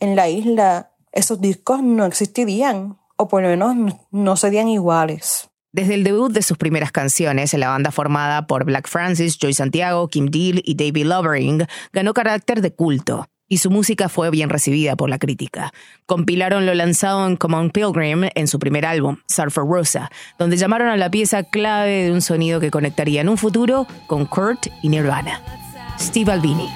en 0.00 0.16
la 0.16 0.28
isla 0.28 0.95
esos 1.16 1.40
discos 1.40 1.82
no 1.82 2.04
existirían, 2.04 2.98
o 3.16 3.28
por 3.28 3.42
lo 3.42 3.48
menos 3.48 3.94
no 4.10 4.36
serían 4.36 4.68
iguales. 4.68 5.48
Desde 5.72 5.94
el 5.94 6.04
debut 6.04 6.32
de 6.32 6.42
sus 6.42 6.56
primeras 6.56 6.92
canciones, 6.92 7.52
la 7.54 7.68
banda 7.68 7.90
formada 7.90 8.46
por 8.46 8.64
Black 8.64 8.88
Francis, 8.88 9.38
Joy 9.38 9.52
Santiago, 9.52 10.08
Kim 10.08 10.26
Deal 10.26 10.62
y 10.64 10.74
David 10.74 11.06
Lovering 11.06 11.66
ganó 11.92 12.14
carácter 12.14 12.60
de 12.62 12.74
culto 12.74 13.26
y 13.48 13.58
su 13.58 13.70
música 13.70 14.08
fue 14.08 14.30
bien 14.30 14.50
recibida 14.50 14.96
por 14.96 15.08
la 15.08 15.18
crítica. 15.18 15.72
Compilaron 16.06 16.66
lo 16.66 16.74
lanzado 16.74 17.26
en 17.26 17.36
Common 17.36 17.70
Pilgrim 17.70 18.28
en 18.34 18.48
su 18.48 18.58
primer 18.58 18.86
álbum, 18.86 19.18
Surfer 19.28 19.64
Rosa, 19.64 20.10
donde 20.38 20.56
llamaron 20.56 20.88
a 20.88 20.96
la 20.96 21.10
pieza 21.10 21.44
clave 21.44 22.04
de 22.04 22.12
un 22.12 22.22
sonido 22.22 22.60
que 22.60 22.70
conectaría 22.70 23.20
en 23.20 23.28
un 23.28 23.38
futuro 23.38 23.86
con 24.06 24.26
Kurt 24.26 24.66
y 24.82 24.88
Nirvana. 24.88 25.42
Steve 25.98 26.32
Albini. 26.32 26.68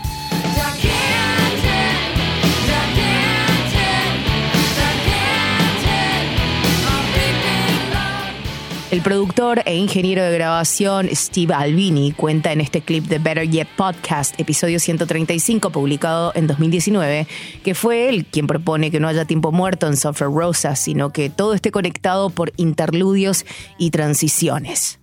El 8.91 9.03
productor 9.03 9.63
e 9.67 9.77
ingeniero 9.77 10.25
de 10.25 10.35
grabación 10.35 11.09
Steve 11.13 11.55
Albini 11.55 12.11
cuenta 12.11 12.51
en 12.51 12.61
este 12.61 12.81
clip 12.81 13.05
de 13.05 13.21
Better 13.21 13.49
Yet 13.49 13.69
Podcast, 13.77 14.35
episodio 14.41 14.81
135, 14.81 15.71
publicado 15.71 16.33
en 16.35 16.49
2019, 16.49 17.29
que 17.63 17.77
fue 17.77 18.09
él 18.09 18.27
quien 18.27 18.49
propone 18.49 18.91
que 18.91 18.99
no 18.99 19.07
haya 19.07 19.25
tiempo 19.27 19.53
muerto 19.53 19.87
en 19.87 19.97
Software 19.97 20.33
Rosa, 20.33 20.75
sino 20.75 21.11
que 21.11 21.31
todo 21.31 21.55
esté 21.55 21.71
conectado 21.71 22.31
por 22.31 22.53
interludios 22.57 23.47
y 23.79 23.93
transiciones. 23.93 24.99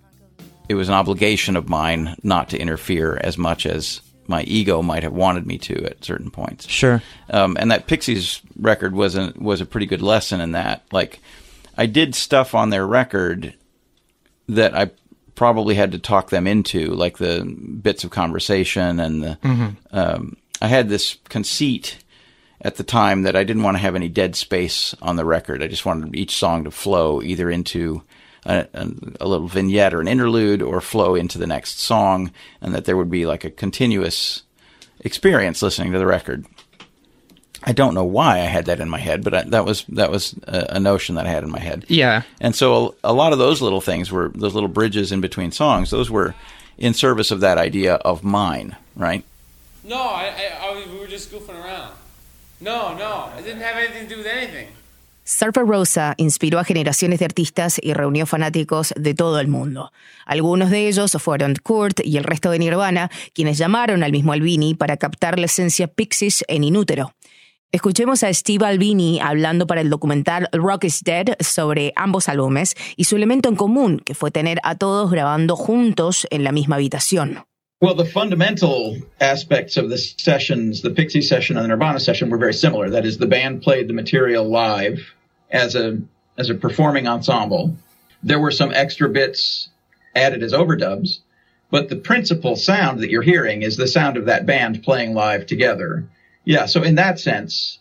It 0.68 0.76
was 0.76 0.90
an 0.90 0.96
obligation 0.96 1.56
of 1.56 1.70
mine 1.70 2.18
not 2.24 2.50
to 2.50 2.58
interfere 2.58 3.18
as 3.26 3.38
much 3.38 3.66
as 3.66 4.02
my 4.28 4.44
ego 4.44 4.82
might 4.82 5.04
have 5.04 5.14
wanted 5.14 5.46
me 5.46 5.58
to 5.60 5.86
at 5.86 6.04
certain 6.04 6.30
points. 6.30 6.68
Sure. 6.68 7.02
Um, 7.30 7.56
and 7.58 7.72
that 7.72 7.88
Pixies 7.88 8.42
record 8.60 8.94
was 8.94 9.16
a, 9.16 9.32
was 9.38 9.62
a 9.62 9.66
pretty 9.66 9.86
good 9.86 10.02
lesson 10.02 10.42
in 10.42 10.52
that. 10.52 10.84
Like, 10.92 11.22
I 11.78 11.86
did 11.86 12.16
stuff 12.16 12.54
on 12.54 12.70
their 12.70 12.86
record 12.86 13.54
that 14.50 14.76
I 14.76 14.92
probably 15.36 15.76
had 15.76 15.92
to 15.92 16.00
talk 16.00 16.30
them 16.30 16.48
into, 16.48 16.88
like 16.88 17.18
the 17.18 17.44
bits 17.82 18.04
of 18.04 18.10
conversation 18.10 19.00
and 19.00 19.24
the. 19.24 19.38
Mm-hmm. 19.44 19.98
Um, 19.98 20.38
I 20.62 20.68
had 20.68 20.90
this 20.90 21.18
conceit 21.30 21.98
at 22.62 22.78
the 22.78 22.84
time 22.84 23.22
that 23.24 23.36
I 23.36 23.44
didn't 23.44 23.64
want 23.64 23.78
to 23.78 23.82
have 23.82 23.96
any 23.96 24.10
dead 24.10 24.36
space 24.36 24.96
on 25.02 25.16
the 25.16 25.26
record. 25.26 25.62
I 25.62 25.68
just 25.68 25.86
wanted 25.86 26.16
each 26.16 26.36
song 26.36 26.64
to 26.64 26.72
flow 26.72 27.22
either 27.22 27.52
into 27.52 28.02
a, 28.46 28.68
a, 28.74 28.88
a, 29.22 29.28
little 29.28 29.48
vignette 29.48 29.94
or 29.94 30.02
an 30.02 30.08
interlude 30.08 30.62
or 30.62 30.82
flow 30.82 31.14
into 31.14 31.38
the 31.38 31.46
next 31.46 31.80
song, 31.80 32.32
and 32.62 32.74
that 32.74 32.86
there 32.86 32.98
would 32.98 33.12
be 33.12 33.26
like 33.26 33.44
a 33.44 33.52
continuous 33.52 34.44
experience 35.02 35.62
listening 35.62 35.92
to 35.92 36.00
the 36.00 36.08
record. 36.08 36.46
I 37.64 37.74
don't 37.74 37.94
know 37.94 38.04
why 38.04 38.40
I 38.40 38.46
had 38.46 38.66
that 38.66 38.80
in 38.80 38.90
my 38.90 39.00
head, 39.00 39.24
but 39.24 39.34
I, 39.34 39.42
that 39.44 39.66
was 39.66 39.84
that 39.90 40.12
was 40.12 40.36
a, 40.44 40.76
a, 40.78 40.80
notion 40.80 41.16
that 41.16 41.26
I 41.26 41.30
had 41.30 41.44
in 41.44 41.50
my 41.50 41.60
head. 41.60 41.86
Yeah. 41.88 42.24
And 42.40 42.56
so 42.56 42.96
a, 43.04 43.12
a, 43.12 43.14
lot 43.14 43.34
of 43.34 43.40
those 43.40 43.62
little 43.62 43.82
things 43.82 44.12
were 44.12 44.32
those 44.36 44.54
little 44.54 44.70
bridges 44.70 45.12
in 45.12 45.22
between 45.22 45.52
songs. 45.52 45.90
Those 45.90 46.12
were 46.12 46.36
in 46.78 46.94
service 46.94 47.32
of 47.32 47.40
that 47.40 47.58
idea 47.58 47.96
of 47.96 48.24
mine, 48.24 48.76
right? 48.96 49.24
No, 49.84 49.98
I, 49.98 50.26
I, 50.28 50.68
I 50.68 50.86
we 50.92 51.00
were 51.00 51.08
just 51.08 51.32
goofing 51.32 51.56
around. 51.64 51.94
No, 52.60 52.96
no, 52.98 53.32
it 53.38 53.44
didn't 53.44 53.62
have 53.62 53.78
anything 53.78 54.08
to 54.08 54.16
do 54.16 54.18
with 54.18 54.28
anything. 54.28 54.68
Surfer 55.28 55.66
Rosa 55.66 56.14
inspiró 56.16 56.58
a 56.58 56.64
generaciones 56.64 57.20
de 57.20 57.26
artistas 57.26 57.82
y 57.84 57.92
reunió 57.92 58.26
fanáticos 58.26 58.94
de 58.96 59.14
todo 59.14 59.42
el 59.42 59.50
mundo. 59.50 59.92
Algunos 60.26 60.70
de 60.70 60.88
ellos 60.88 61.18
fueron 61.20 61.56
Kurt 61.62 62.00
y 62.02 62.16
el 62.16 62.24
resto 62.24 62.50
de 62.50 62.60
Nirvana, 62.60 63.12
quienes 63.34 63.58
llamaron 63.58 64.04
al 64.04 64.14
mismo 64.14 64.32
Albini 64.32 64.74
para 64.74 64.96
captar 64.96 65.38
la 65.38 65.48
esencia 65.48 65.88
Pixies 65.88 66.46
en 66.48 66.64
Inútero. 66.64 67.12
Escuchemos 67.74 68.24
a 68.24 68.34
Steve 68.34 68.66
Albini 68.66 69.20
hablando 69.20 69.68
para 69.68 69.82
el 69.82 69.90
documental 69.90 70.48
Rock 70.54 70.86
is 70.86 71.04
Dead 71.04 71.36
sobre 71.42 71.92
ambos 71.98 72.30
álbumes 72.30 72.76
y 72.96 73.04
su 73.04 73.18
elemento 73.18 73.50
en 73.50 73.58
común, 73.58 74.00
que 74.00 74.16
fue 74.16 74.32
tener 74.32 74.60
a 74.64 74.76
todos 74.76 75.12
grabando 75.12 75.58
juntos 75.58 76.26
en 76.32 76.46
la 76.46 76.54
misma 76.54 76.78
habitación. 76.78 77.44
Well, 77.82 77.94
the 77.94 78.06
fundamental 78.06 78.96
aspects 79.20 79.76
of 79.76 79.90
the 79.90 79.98
sessions, 79.98 80.82
the 80.82 80.92
Pixie 80.92 81.22
session 81.22 81.58
and 81.58 81.66
the 81.66 81.68
Nirvana 81.68 82.00
session, 82.00 82.30
were 82.30 82.38
very 82.40 82.54
similar. 82.54 82.90
That 82.90 83.06
is, 83.06 83.18
the 83.18 83.28
band 83.28 83.62
played 83.62 83.90
the 83.90 83.94
material 83.94 84.50
live 84.50 85.14
as 85.52 85.76
a 85.76 86.00
as 86.38 86.50
a 86.50 86.56
performing 86.56 87.06
ensemble. 87.06 87.76
There 88.24 88.40
were 88.40 88.52
some 88.52 88.72
extra 88.74 89.10
bits 89.10 89.68
added 90.16 90.42
as 90.42 90.54
overdubs, 90.54 91.20
but 91.70 91.90
the 91.90 91.98
principal 91.98 92.56
sound 92.56 93.02
that 93.02 93.10
you're 93.10 93.22
hearing 93.22 93.62
is 93.62 93.76
the 93.76 93.88
sound 93.88 94.16
of 94.16 94.26
that 94.26 94.46
band 94.46 94.84
playing 94.84 95.14
live 95.14 95.46
together. 95.46 96.08
Yeah, 96.48 96.66
so 96.66 96.82
in 96.82 96.96
that 96.96 97.20
sense, 97.20 97.80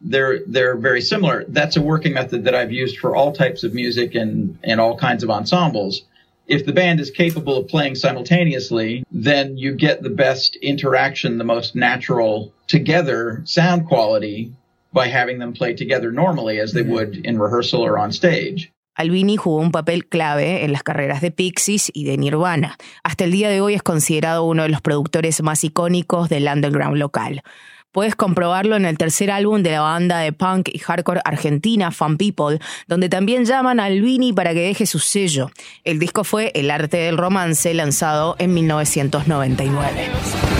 they're 0.00 0.40
they're 0.48 0.76
very 0.76 1.00
similar. 1.00 1.44
That's 1.46 1.76
a 1.76 1.80
working 1.80 2.14
method 2.14 2.42
that 2.46 2.54
I've 2.54 2.72
used 2.72 2.98
for 2.98 3.14
all 3.14 3.30
types 3.30 3.62
of 3.62 3.74
music 3.74 4.16
and 4.16 4.58
and 4.64 4.80
all 4.80 4.98
kinds 4.98 5.22
of 5.22 5.30
ensembles. 5.30 6.02
If 6.48 6.66
the 6.66 6.72
band 6.72 6.98
is 6.98 7.12
capable 7.12 7.56
of 7.58 7.68
playing 7.68 7.94
simultaneously, 7.94 9.04
then 9.12 9.56
you 9.56 9.76
get 9.76 10.02
the 10.02 10.10
best 10.10 10.56
interaction, 10.56 11.38
the 11.38 11.44
most 11.44 11.76
natural 11.76 12.52
together 12.66 13.40
sound 13.44 13.86
quality 13.86 14.52
by 14.92 15.06
having 15.06 15.38
them 15.38 15.52
play 15.52 15.72
together 15.72 16.10
normally 16.10 16.58
as 16.58 16.72
they 16.72 16.82
mm-hmm. 16.82 16.94
would 16.94 17.24
in 17.24 17.38
rehearsal 17.38 17.82
or 17.82 18.00
on 18.00 18.10
stage. 18.10 18.72
Albini 18.96 19.36
jugó 19.36 19.60
un 19.60 19.70
papel 19.70 20.06
clave 20.06 20.64
en 20.64 20.72
las 20.72 20.82
carreras 20.82 21.20
de 21.20 21.30
Pixies 21.30 21.92
y 21.94 22.02
de 22.02 22.18
Nirvana. 22.18 22.76
Hasta 23.04 23.24
el 23.24 23.30
día 23.30 23.48
de 23.48 23.60
hoy 23.60 23.74
es 23.74 23.82
considerado 23.82 24.44
uno 24.44 24.64
de 24.64 24.70
los 24.70 24.82
productores 24.82 25.40
más 25.40 25.62
icónicos 25.62 26.28
del 26.28 26.48
underground 26.48 26.98
local. 26.98 27.42
Puedes 27.92 28.16
comprobarlo 28.16 28.76
en 28.76 28.86
el 28.86 28.96
tercer 28.96 29.30
álbum 29.30 29.62
de 29.62 29.72
la 29.72 29.82
banda 29.82 30.18
de 30.18 30.32
punk 30.32 30.70
y 30.72 30.78
hardcore 30.78 31.20
argentina 31.24 31.90
Fun 31.90 32.16
People, 32.16 32.58
donde 32.88 33.10
también 33.10 33.44
llaman 33.44 33.80
a 33.80 33.84
Albini 33.84 34.32
para 34.32 34.54
que 34.54 34.60
deje 34.60 34.86
su 34.86 34.98
sello. 34.98 35.50
El 35.84 35.98
disco 35.98 36.24
fue 36.24 36.52
El 36.54 36.70
arte 36.70 36.96
del 36.96 37.18
romance, 37.18 37.72
lanzado 37.74 38.34
en 38.38 38.54
1999. 38.54 40.51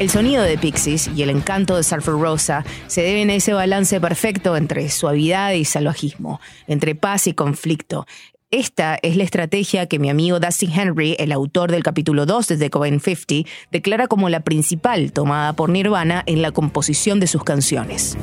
El 0.00 0.08
sonido 0.08 0.42
de 0.42 0.56
Pixies 0.56 1.10
y 1.14 1.22
el 1.22 1.28
encanto 1.28 1.76
de 1.76 1.82
Surfer 1.82 2.14
Rosa 2.14 2.64
se 2.86 3.02
deben 3.02 3.28
a 3.28 3.34
ese 3.34 3.52
balance 3.52 4.00
perfecto 4.00 4.56
entre 4.56 4.88
suavidad 4.88 5.52
y 5.52 5.66
salvajismo, 5.66 6.40
entre 6.66 6.94
paz 6.94 7.26
y 7.26 7.34
conflicto. 7.34 8.06
Esta 8.50 8.98
es 9.02 9.16
la 9.16 9.24
estrategia 9.24 9.84
que 9.88 9.98
mi 9.98 10.08
amigo 10.08 10.40
Dustin 10.40 10.72
Henry, 10.72 11.16
el 11.18 11.32
autor 11.32 11.70
del 11.70 11.82
capítulo 11.82 12.24
2 12.24 12.48
de 12.48 12.56
The 12.56 12.70
Coven 12.70 12.98
50, 12.98 13.50
declara 13.70 14.06
como 14.06 14.30
la 14.30 14.40
principal 14.40 15.12
tomada 15.12 15.52
por 15.52 15.68
Nirvana 15.68 16.22
en 16.24 16.40
la 16.40 16.50
composición 16.50 17.20
de 17.20 17.26
sus 17.26 17.44
canciones. 17.44 18.16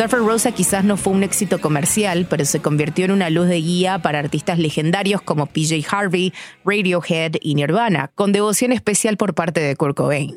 Surfer 0.00 0.20
Rosa 0.20 0.52
quizás 0.52 0.82
no 0.82 0.96
fue 0.96 1.12
un 1.12 1.22
éxito 1.22 1.60
comercial, 1.60 2.26
pero 2.30 2.46
se 2.46 2.62
convirtió 2.62 3.04
en 3.04 3.10
una 3.10 3.28
luz 3.28 3.48
de 3.48 3.60
guía 3.60 3.98
para 3.98 4.18
artistas 4.18 4.58
legendarios 4.58 5.20
como 5.20 5.44
PJ 5.44 5.84
Harvey, 5.90 6.32
Radiohead 6.64 7.34
y 7.42 7.54
Nirvana, 7.54 8.10
con 8.14 8.32
devoción 8.32 8.72
especial 8.72 9.18
por 9.18 9.34
parte 9.34 9.60
de 9.60 9.76
Kurt 9.76 9.98
Cobain. 9.98 10.36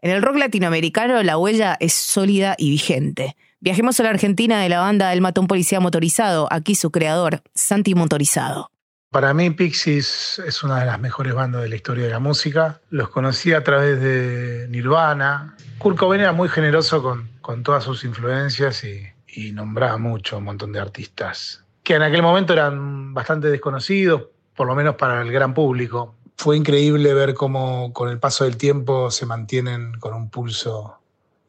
En 0.00 0.12
el 0.12 0.22
rock 0.22 0.36
latinoamericano 0.36 1.22
la 1.22 1.36
huella 1.36 1.76
es 1.78 1.92
sólida 1.92 2.54
y 2.56 2.70
vigente. 2.70 3.36
Viajemos 3.60 4.00
a 4.00 4.04
la 4.04 4.08
Argentina 4.08 4.62
de 4.62 4.70
la 4.70 4.80
banda 4.80 5.12
El 5.12 5.20
Matón 5.20 5.46
Policía 5.46 5.78
Motorizado, 5.78 6.48
aquí 6.50 6.74
su 6.74 6.90
creador, 6.90 7.42
Santi 7.54 7.94
Motorizado. 7.94 8.71
Para 9.12 9.34
mí 9.34 9.50
Pixies 9.50 10.40
es 10.46 10.62
una 10.62 10.80
de 10.80 10.86
las 10.86 10.98
mejores 10.98 11.34
bandas 11.34 11.60
de 11.60 11.68
la 11.68 11.76
historia 11.76 12.06
de 12.06 12.10
la 12.10 12.18
música. 12.18 12.80
Los 12.88 13.10
conocí 13.10 13.52
a 13.52 13.62
través 13.62 14.00
de 14.00 14.66
Nirvana. 14.70 15.54
Kurt 15.76 15.98
Cobain 15.98 16.22
era 16.22 16.32
muy 16.32 16.48
generoso 16.48 17.02
con, 17.02 17.28
con 17.42 17.62
todas 17.62 17.84
sus 17.84 18.04
influencias 18.04 18.82
y, 18.84 19.02
y 19.26 19.52
nombraba 19.52 19.98
mucho 19.98 20.38
un 20.38 20.44
montón 20.44 20.72
de 20.72 20.80
artistas 20.80 21.62
que 21.82 21.94
en 21.94 22.02
aquel 22.02 22.22
momento 22.22 22.54
eran 22.54 23.12
bastante 23.12 23.48
desconocidos, 23.48 24.22
por 24.56 24.66
lo 24.66 24.74
menos 24.74 24.94
para 24.94 25.20
el 25.20 25.30
gran 25.30 25.52
público. 25.52 26.14
Fue 26.36 26.56
increíble 26.56 27.12
ver 27.12 27.34
cómo 27.34 27.92
con 27.92 28.08
el 28.08 28.18
paso 28.18 28.44
del 28.44 28.56
tiempo 28.56 29.10
se 29.10 29.26
mantienen 29.26 29.92
con 30.00 30.14
un 30.14 30.30
pulso 30.30 31.00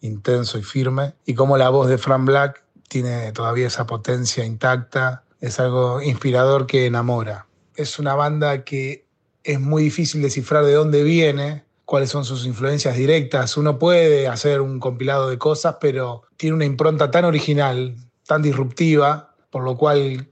intenso 0.02 0.58
y 0.58 0.64
firme 0.64 1.14
y 1.26 1.34
cómo 1.34 1.58
la 1.58 1.70
voz 1.70 1.88
de 1.88 1.98
Frank 1.98 2.26
Black 2.26 2.62
tiene 2.90 3.32
todavía 3.32 3.68
esa 3.68 3.88
potencia 3.88 4.44
intacta. 4.44 5.24
Es 5.40 5.62
algo 5.62 6.02
inspirador 6.02 6.68
que 6.68 6.88
enamora 6.88 7.46
es 7.76 8.00
una 8.00 8.16
banda 8.16 8.64
que 8.64 9.06
es 9.44 9.60
muy 9.60 9.84
difícil 9.84 10.22
descifrar 10.22 10.66
de 10.66 10.74
dónde 10.74 11.04
viene, 11.04 11.64
cuáles 11.86 12.10
son 12.10 12.26
sus 12.26 12.46
influencias 12.46 12.96
directas. 12.96 13.58
Uno 13.58 13.78
puede 13.78 14.28
hacer 14.28 14.62
un 14.62 14.80
compilado 14.80 15.30
de 15.30 15.38
cosas, 15.38 15.78
pero 15.82 16.24
tiene 16.38 16.56
una 16.56 16.66
impronta 16.66 17.12
tan 17.12 17.26
original, 17.26 17.96
tan 18.26 18.42
disruptiva, 18.42 19.36
por 19.50 19.64
lo 19.64 19.78
cual 19.78 20.28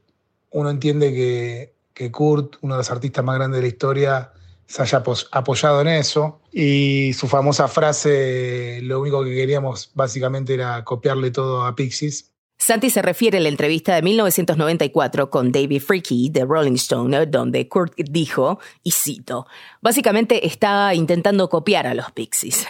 uno 0.52 0.70
entiende 0.70 1.14
que, 1.94 2.12
Kurt, 2.12 2.56
uno 2.62 2.76
de 2.76 2.80
los 2.80 2.90
artistas 2.90 3.24
más 3.24 3.36
grandes 3.36 3.58
de 3.58 3.62
la 3.62 3.68
historia, 3.68 4.32
se 4.66 4.82
haya 4.82 5.04
apoyado 5.32 5.82
en 5.82 5.90
eso. 5.90 6.42
Y 6.52 7.14
su 7.14 7.28
famosa 7.28 7.68
frase, 7.68 8.80
lo 8.82 9.00
único 9.02 9.24
que 9.24 9.36
queríamos 9.36 9.92
básicamente 9.94 10.54
era 10.54 10.84
copiarle 10.84 11.32
todo 11.32 11.66
a 11.66 11.76
Pixies. 11.76 12.31
Santi 12.62 12.92
se 12.92 13.02
refiere 13.02 13.40
a 13.40 13.42
la 13.42 13.50
entrevista 13.50 13.96
de 13.96 14.04
1994 14.04 15.32
con 15.32 15.52
David 15.52 15.82
Freaky 15.82 16.30
de 16.30 16.46
Rolling 16.46 16.76
Stone, 16.76 17.26
donde 17.26 17.68
Kurt 17.68 17.96
dijo, 17.98 18.60
y 18.84 18.92
cito, 18.92 19.48
básicamente 19.82 20.46
estaba 20.46 20.94
intentando 20.94 21.50
copiar 21.50 21.88
a 21.88 21.96
los 21.96 22.12
Pixies. 22.12 22.68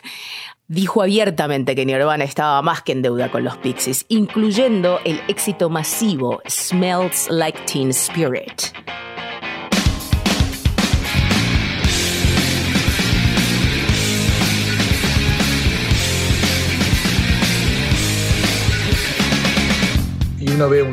Dijo 0.69 1.01
abiertamente 1.01 1.75
que 1.75 1.85
Nirvana 1.85 2.23
estaba 2.23 2.61
más 2.61 2.83
que 2.83 2.93
en 2.93 3.01
deuda 3.01 3.29
con 3.29 3.43
los 3.43 3.57
Pixies, 3.57 4.05
incluyendo 4.07 5.01
el 5.03 5.19
éxito 5.27 5.69
masivo 5.69 6.41
Smells 6.47 7.29
Like 7.29 7.59
Teen 7.65 7.89
Spirit. 7.89 8.71
Uno 20.53 20.69
ve 20.69 20.83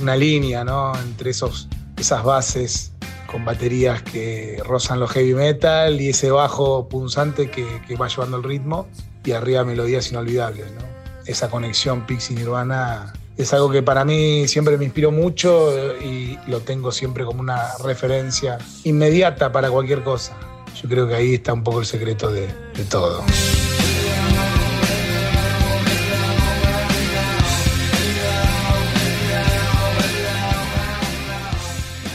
una 0.00 0.16
línea 0.16 0.64
entre 1.02 1.30
esos, 1.30 1.68
esas 1.96 2.24
bases 2.24 2.92
con 3.30 3.44
baterías 3.44 4.02
que 4.02 4.60
rozan 4.64 4.98
los 4.98 5.10
heavy 5.12 5.34
metal 5.34 6.00
y 6.00 6.08
ese 6.08 6.30
bajo 6.30 6.88
punzante 6.88 7.50
que, 7.50 7.64
va 7.96 8.08
llevando 8.08 8.38
el 8.38 8.42
ritmo 8.42 8.88
y 9.24 9.32
arriba 9.32 9.64
melodías 9.64 10.10
inolvidables. 10.10 10.72
¿no? 10.72 10.82
Esa 11.26 11.48
conexión 11.48 12.06
Pixie 12.06 12.36
Nirvana 12.36 13.12
es 13.36 13.52
algo 13.52 13.70
que 13.70 13.82
para 13.82 14.04
mí 14.04 14.48
siempre 14.48 14.76
me 14.76 14.84
inspiró 14.84 15.12
mucho 15.12 15.72
y 16.00 16.38
lo 16.46 16.60
tengo 16.60 16.90
siempre 16.90 17.24
como 17.24 17.40
una 17.40 17.76
referencia 17.84 18.58
inmediata 18.84 19.52
para 19.52 19.70
cualquier 19.70 20.02
cosa. 20.02 20.36
Yo 20.82 20.88
creo 20.88 21.06
que 21.06 21.14
ahí 21.14 21.34
está 21.34 21.52
un 21.52 21.62
poco 21.62 21.80
el 21.80 21.86
secreto 21.86 22.30
de, 22.30 22.46
de 22.74 22.84
todo. 22.88 23.22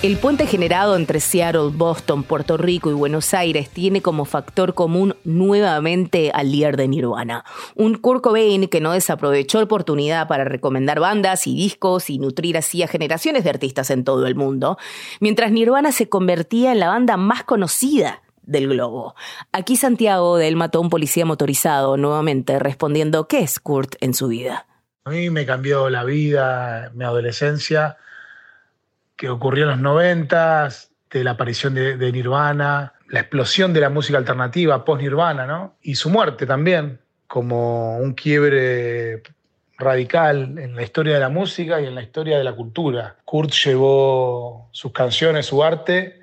El 0.05 0.17
puente 0.17 0.45
generado 0.45 0.95
entre 0.95 1.19
Seattle, 1.19 1.71
Boston, 1.73 2.21
Puerto 2.21 2.57
Rico 2.57 2.91
y 2.91 2.93
Buenos 2.93 3.33
Aires 3.33 3.71
tiene 3.71 4.03
como 4.03 4.25
factor 4.25 4.75
común 4.75 5.15
nuevamente 5.23 6.29
al 6.31 6.51
líder 6.51 6.77
de 6.77 6.87
Nirvana, 6.87 7.43
un 7.73 7.95
Kurt 7.95 8.21
Cobain 8.21 8.67
que 8.67 8.81
no 8.81 8.91
desaprovechó 8.91 9.57
la 9.57 9.63
oportunidad 9.63 10.27
para 10.27 10.43
recomendar 10.43 10.99
bandas 10.99 11.47
y 11.47 11.55
discos 11.55 12.11
y 12.11 12.19
nutrir 12.19 12.55
así 12.55 12.83
a 12.83 12.87
generaciones 12.87 13.43
de 13.45 13.49
artistas 13.49 13.89
en 13.89 14.03
todo 14.03 14.27
el 14.27 14.35
mundo, 14.35 14.77
mientras 15.21 15.51
Nirvana 15.51 15.91
se 15.91 16.07
convertía 16.07 16.71
en 16.71 16.81
la 16.81 16.89
banda 16.89 17.17
más 17.17 17.43
conocida 17.43 18.21
del 18.43 18.67
globo. 18.67 19.15
Aquí 19.53 19.75
Santiago 19.75 20.37
de 20.37 20.49
él 20.49 20.55
mató 20.55 20.77
a 20.77 20.81
un 20.81 20.91
policía 20.91 21.25
motorizado 21.25 21.97
nuevamente 21.97 22.59
respondiendo 22.59 23.27
qué 23.27 23.39
es 23.39 23.59
Kurt 23.59 23.95
en 24.01 24.13
su 24.13 24.27
vida. 24.27 24.67
A 25.05 25.09
mí 25.09 25.31
me 25.31 25.47
cambió 25.47 25.89
la 25.89 26.03
vida, 26.03 26.91
mi 26.93 27.05
adolescencia 27.05 27.97
que 29.15 29.29
ocurrió 29.29 29.63
en 29.63 29.69
los 29.69 29.79
noventas, 29.79 30.91
de 31.09 31.23
la 31.23 31.31
aparición 31.31 31.73
de, 31.73 32.11
Nirvana, 32.11 32.93
la 33.07 33.21
explosión 33.21 33.71
de 33.71 33.79
la 33.79 33.89
música 33.89 34.17
alternativa 34.17 34.83
post-Nirvana, 34.83 35.45
¿no? 35.45 35.75
Y 35.81 35.95
su 35.95 36.09
muerte 36.09 36.45
también, 36.45 36.99
como 37.27 37.97
un 37.97 38.13
quiebre 38.13 39.23
radical 39.77 40.57
en 40.57 40.75
la 40.75 40.83
historia 40.83 41.13
de 41.13 41.21
la 41.21 41.29
música 41.29 41.79
y 41.79 41.85
en 41.85 41.95
la 41.95 42.01
historia 42.01 42.37
de 42.37 42.43
la 42.43 42.53
cultura. 42.53 43.15
Kurt 43.23 43.51
llevó 43.51 44.67
sus 44.71 44.91
canciones, 44.91 45.45
su 45.45 45.63
arte, 45.63 46.19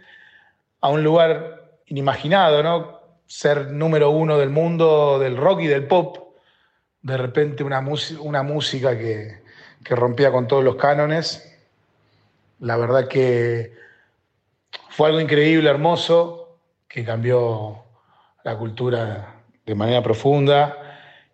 a 0.83 0.91
un 0.91 1.03
lugar 1.03 1.79
inimaginado, 1.87 2.63
¿no? 2.63 3.01
Ser 3.27 3.71
número 3.71 4.11
uno 4.11 4.37
del 4.37 4.51
mundo 4.51 5.19
del 5.19 5.39
rock 5.39 5.63
y 5.63 5.67
del 5.69 5.87
pop. 5.87 6.37
De 7.01 7.17
repente 7.17 7.65
una, 7.65 7.81
música 7.81 8.99
que 8.99 9.41
rompía 9.89 10.31
con 10.31 10.47
todos 10.47 10.63
los 10.63 10.77
cánones 10.77 11.52
la 12.63 12.77
verdad 12.77 13.09
que 13.09 13.73
fue 14.91 15.09
algo 15.09 15.21
increíble, 15.21 15.69
hermoso, 15.69 16.59
que 16.87 17.05
cambió 17.05 17.83
la 18.45 18.57
cultura 18.57 19.43
de 19.67 19.75
manera 19.75 20.01
profunda 20.01 20.77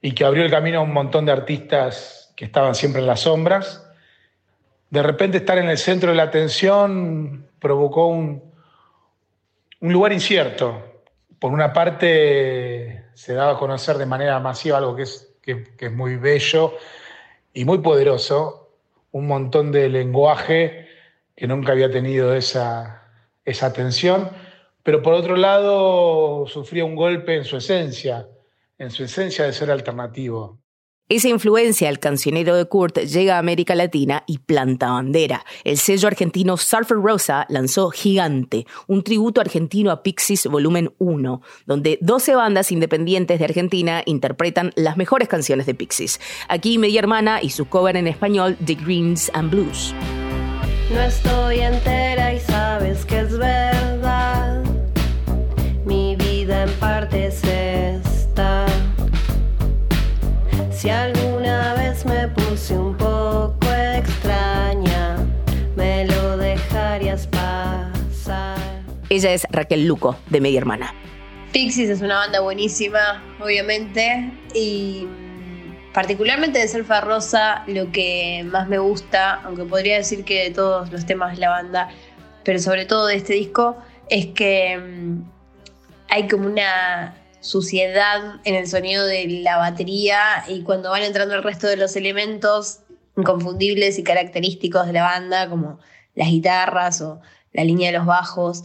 y 0.00 0.12
que 0.12 0.24
abrió 0.24 0.42
el 0.42 0.50
camino 0.50 0.78
a 0.78 0.82
un 0.82 0.92
montón 0.92 1.26
de 1.26 1.32
artistas 1.32 2.32
que 2.34 2.46
estaban 2.46 2.74
siempre 2.74 3.02
en 3.02 3.06
las 3.06 3.20
sombras. 3.20 3.86
De 4.88 5.02
repente 5.02 5.38
estar 5.38 5.58
en 5.58 5.68
el 5.68 5.76
centro 5.76 6.10
de 6.10 6.16
la 6.16 6.22
atención 6.22 7.46
provocó 7.58 8.06
un, 8.06 8.42
un 9.80 9.92
lugar 9.92 10.14
incierto. 10.14 11.02
Por 11.38 11.52
una 11.52 11.74
parte 11.74 13.04
se 13.12 13.34
daba 13.34 13.52
a 13.52 13.58
conocer 13.58 13.98
de 13.98 14.06
manera 14.06 14.40
masiva 14.40 14.78
algo 14.78 14.96
que 14.96 15.02
es, 15.02 15.30
que 15.42 15.76
es 15.78 15.92
muy 15.92 16.16
bello 16.16 16.72
y 17.52 17.66
muy 17.66 17.78
poderoso, 17.78 18.70
un 19.12 19.26
montón 19.26 19.72
de 19.72 19.90
lenguaje 19.90 20.87
que 21.38 21.46
nunca 21.46 21.70
había 21.70 21.88
tenido 21.88 22.34
esa, 22.34 23.04
esa 23.44 23.66
atención. 23.66 24.28
pero 24.82 25.02
por 25.02 25.12
otro 25.12 25.36
lado 25.36 26.46
sufría 26.48 26.84
un 26.84 26.96
golpe 26.96 27.36
en 27.36 27.44
su 27.44 27.58
esencia, 27.58 28.26
en 28.78 28.90
su 28.90 29.04
esencia 29.04 29.44
de 29.44 29.52
ser 29.52 29.70
alternativo. 29.70 30.58
Esa 31.08 31.28
influencia 31.28 31.88
al 31.88 32.00
cancionero 32.00 32.56
de 32.56 32.64
Kurt 32.64 32.98
llega 32.98 33.36
a 33.36 33.38
América 33.38 33.74
Latina 33.74 34.24
y 34.26 34.38
planta 34.38 34.90
bandera. 34.90 35.44
El 35.62 35.78
sello 35.78 36.08
argentino 36.08 36.56
Surfer 36.56 36.96
Rosa 36.96 37.46
lanzó 37.48 37.90
Gigante, 37.90 38.66
un 38.86 39.04
tributo 39.04 39.40
argentino 39.40 39.90
a 39.90 40.02
Pixies 40.02 40.46
Volumen 40.46 40.92
1, 40.98 41.40
donde 41.66 41.98
12 42.00 42.34
bandas 42.34 42.72
independientes 42.72 43.38
de 43.38 43.44
Argentina 43.44 44.02
interpretan 44.06 44.72
las 44.74 44.96
mejores 44.96 45.28
canciones 45.28 45.66
de 45.66 45.74
Pixies. 45.74 46.20
Aquí 46.48 46.78
Media 46.78 46.98
Hermana 46.98 47.40
y 47.42 47.50
su 47.50 47.66
cover 47.66 47.96
en 47.96 48.08
español 48.08 48.56
The 48.64 48.74
Greens 48.74 49.30
and 49.34 49.50
Blues. 49.50 49.94
No 50.90 51.02
estoy 51.02 51.60
entera 51.60 52.32
y 52.32 52.40
sabes 52.40 53.04
que 53.04 53.20
es 53.20 53.36
verdad. 53.36 54.64
Mi 55.84 56.16
vida 56.16 56.62
en 56.62 56.70
parte 56.80 57.26
es 57.26 57.44
esta. 57.44 58.66
Si 60.70 60.88
alguna 60.88 61.74
vez 61.74 62.06
me 62.06 62.28
puse 62.28 62.78
un 62.78 62.96
poco 62.96 63.66
extraña, 63.96 65.18
me 65.76 66.06
lo 66.06 66.38
dejarías 66.38 67.26
pasar. 67.26 68.58
Ella 69.10 69.32
es 69.32 69.46
Raquel 69.50 69.86
Luco, 69.86 70.16
de 70.30 70.40
Media 70.40 70.58
Hermana. 70.58 70.94
Pixies 71.52 71.90
es 71.90 72.00
una 72.00 72.16
banda 72.16 72.40
buenísima, 72.40 73.22
obviamente, 73.40 74.32
y 74.54 75.06
particularmente 75.92 76.58
de 76.58 76.68
Selfa 76.68 77.00
Rosa, 77.00 77.64
lo 77.66 77.90
que 77.92 78.44
más 78.46 78.68
me 78.68 78.78
gusta, 78.78 79.34
aunque 79.44 79.64
podría 79.64 79.96
decir 79.96 80.24
que 80.24 80.44
de 80.44 80.50
todos 80.50 80.90
los 80.92 81.06
temas 81.06 81.34
de 81.34 81.40
la 81.40 81.50
banda, 81.50 81.88
pero 82.44 82.58
sobre 82.58 82.86
todo 82.86 83.06
de 83.06 83.16
este 83.16 83.34
disco, 83.34 83.76
es 84.08 84.26
que 84.26 84.78
mm, 84.78 85.22
hay 86.10 86.28
como 86.28 86.46
una 86.46 87.14
suciedad 87.40 88.40
en 88.44 88.54
el 88.54 88.66
sonido 88.66 89.06
de 89.06 89.26
la 89.42 89.56
batería 89.56 90.44
y 90.48 90.62
cuando 90.62 90.90
van 90.90 91.02
entrando 91.02 91.34
el 91.34 91.42
resto 91.42 91.66
de 91.66 91.76
los 91.76 91.94
elementos 91.96 92.80
inconfundibles 93.16 93.98
y 93.98 94.02
característicos 94.02 94.86
de 94.86 94.92
la 94.92 95.02
banda, 95.02 95.48
como 95.48 95.78
las 96.14 96.28
guitarras 96.28 97.00
o 97.00 97.20
la 97.52 97.64
línea 97.64 97.90
de 97.90 97.98
los 97.98 98.06
bajos, 98.06 98.64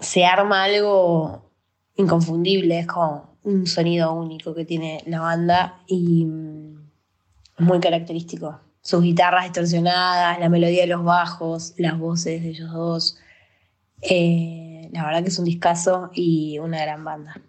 se 0.00 0.24
arma 0.24 0.64
algo 0.64 1.50
inconfundible, 1.96 2.80
es 2.80 2.86
como 2.86 3.31
un 3.44 3.66
sonido 3.66 4.12
único 4.12 4.54
que 4.54 4.64
tiene 4.64 5.02
la 5.06 5.20
banda 5.20 5.80
y 5.86 6.24
mm, 6.24 6.90
muy 7.58 7.80
característico. 7.80 8.60
Sus 8.80 9.02
guitarras 9.02 9.44
distorsionadas, 9.44 10.40
la 10.40 10.48
melodía 10.48 10.82
de 10.82 10.88
los 10.88 11.04
bajos, 11.04 11.74
las 11.76 11.98
voces 11.98 12.42
de 12.42 12.48
ellos 12.50 12.72
dos. 12.72 13.18
Eh, 14.00 14.88
la 14.92 15.04
verdad 15.04 15.22
que 15.22 15.28
es 15.28 15.38
un 15.38 15.44
discazo 15.44 16.10
y 16.12 16.58
una 16.58 16.82
gran 16.82 17.04
banda. 17.04 17.40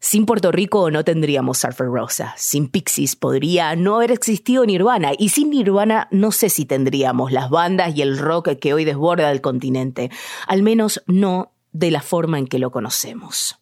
Sin 0.00 0.26
Puerto 0.26 0.52
Rico 0.52 0.90
no 0.90 1.02
tendríamos 1.02 1.58
Surfer 1.58 1.86
Rosa. 1.86 2.34
Sin 2.36 2.68
Pixies 2.68 3.16
podría 3.16 3.74
no 3.74 3.96
haber 3.96 4.10
existido 4.10 4.66
Nirvana. 4.66 5.12
Y 5.16 5.30
sin 5.30 5.48
Nirvana 5.48 6.08
no 6.10 6.30
sé 6.30 6.50
si 6.50 6.66
tendríamos 6.66 7.32
las 7.32 7.48
bandas 7.48 7.96
y 7.96 8.02
el 8.02 8.18
rock 8.18 8.50
que 8.60 8.74
hoy 8.74 8.84
desborda 8.84 9.30
el 9.30 9.40
continente. 9.40 10.10
Al 10.46 10.62
menos 10.62 11.02
no 11.06 11.52
de 11.72 11.90
la 11.90 12.02
forma 12.02 12.38
en 12.38 12.46
que 12.46 12.58
lo 12.58 12.70
conocemos. 12.70 13.58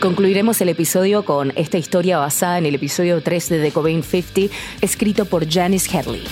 Concluiremos 0.00 0.60
el 0.60 0.68
episodio 0.68 1.24
con 1.24 1.52
esta 1.56 1.76
historia 1.76 2.18
basada 2.18 2.58
en 2.58 2.66
el 2.66 2.76
episodio 2.76 3.20
3 3.20 3.48
de 3.48 3.62
The 3.62 3.72
Cobain 3.72 4.04
50, 4.04 4.54
escrito 4.80 5.24
por 5.24 5.50
Janice 5.50 5.98
Hadley. 5.98 6.22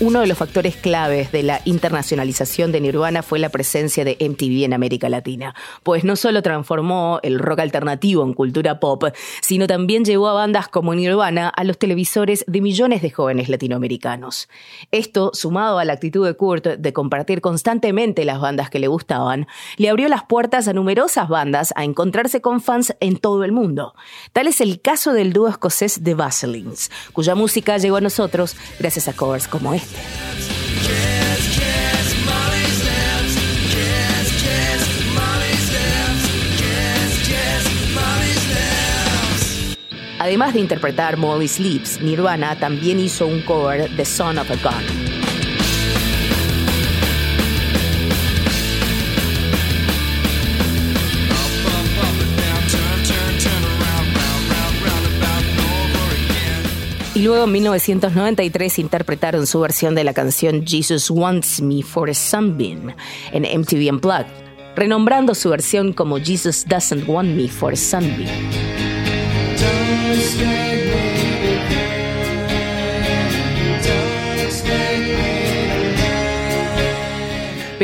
Uno 0.00 0.20
de 0.20 0.26
los 0.26 0.36
factores 0.36 0.74
claves 0.74 1.30
de 1.30 1.44
la 1.44 1.60
internacionalización 1.64 2.72
de 2.72 2.80
Nirvana 2.80 3.22
fue 3.22 3.38
la 3.38 3.48
presencia 3.50 4.04
de 4.04 4.16
MTV 4.18 4.64
en 4.64 4.72
América 4.72 5.08
Latina, 5.08 5.54
pues 5.84 6.02
no 6.02 6.16
solo 6.16 6.42
transformó 6.42 7.20
el 7.22 7.38
rock 7.38 7.60
alternativo 7.60 8.24
en 8.24 8.34
cultura 8.34 8.80
pop, 8.80 9.04
sino 9.40 9.68
también 9.68 10.04
llevó 10.04 10.28
a 10.28 10.32
bandas 10.32 10.66
como 10.66 10.96
Nirvana 10.96 11.48
a 11.48 11.62
los 11.62 11.78
televisores 11.78 12.44
de 12.48 12.60
millones 12.60 13.02
de 13.02 13.10
jóvenes 13.10 13.48
latinoamericanos. 13.48 14.48
Esto, 14.90 15.30
sumado 15.32 15.78
a 15.78 15.84
la 15.84 15.92
actitud 15.92 16.26
de 16.26 16.34
Kurt 16.34 16.66
de 16.66 16.92
compartir 16.92 17.40
constantemente 17.40 18.24
las 18.24 18.40
bandas 18.40 18.70
que 18.70 18.80
le 18.80 18.88
gustaban, 18.88 19.46
le 19.76 19.90
abrió 19.90 20.08
las 20.08 20.24
puertas 20.24 20.66
a 20.66 20.72
numerosas 20.72 21.28
bandas 21.28 21.72
a 21.76 21.84
encontrarse 21.84 22.40
con 22.40 22.60
fans 22.60 22.96
en 22.98 23.16
todo 23.16 23.44
el 23.44 23.52
mundo. 23.52 23.94
Tal 24.32 24.48
es 24.48 24.60
el 24.60 24.80
caso 24.80 25.12
del 25.12 25.32
dúo 25.32 25.46
escocés 25.46 26.00
The 26.02 26.14
Vaselines, 26.14 26.90
cuya 27.12 27.36
música 27.36 27.78
llegó 27.78 27.98
a 27.98 28.00
nosotros 28.00 28.56
gracias 28.80 29.06
a 29.06 29.12
covers 29.12 29.46
como 29.46 29.72
este. 29.72 29.83
Además 40.24 40.54
de 40.54 40.60
interpretar 40.60 41.18
Molly 41.18 41.46
Sleeps, 41.46 42.00
Nirvana 42.00 42.58
también 42.58 42.98
hizo 42.98 43.26
un 43.26 43.42
cover 43.42 43.90
de 43.90 44.04
Son 44.06 44.38
of 44.38 44.50
a 44.50 44.56
Gun. 44.56 45.03
Luego 57.24 57.44
en 57.44 57.52
1993 57.52 58.78
interpretaron 58.78 59.46
su 59.46 59.58
versión 59.60 59.94
de 59.94 60.04
la 60.04 60.12
canción 60.12 60.66
Jesus 60.66 61.10
Wants 61.10 61.62
Me 61.62 61.82
for 61.82 62.10
a 62.10 62.14
Sunbeam 62.14 62.94
en 63.32 63.60
MTV 63.60 63.92
Unplugged, 63.92 64.26
renombrando 64.76 65.34
su 65.34 65.48
versión 65.48 65.94
como 65.94 66.18
Jesus 66.18 66.66
Doesn't 66.68 67.08
Want 67.08 67.30
Me 67.30 67.48
for 67.48 67.72
a 67.72 67.76
Sunbeam. 67.76 68.28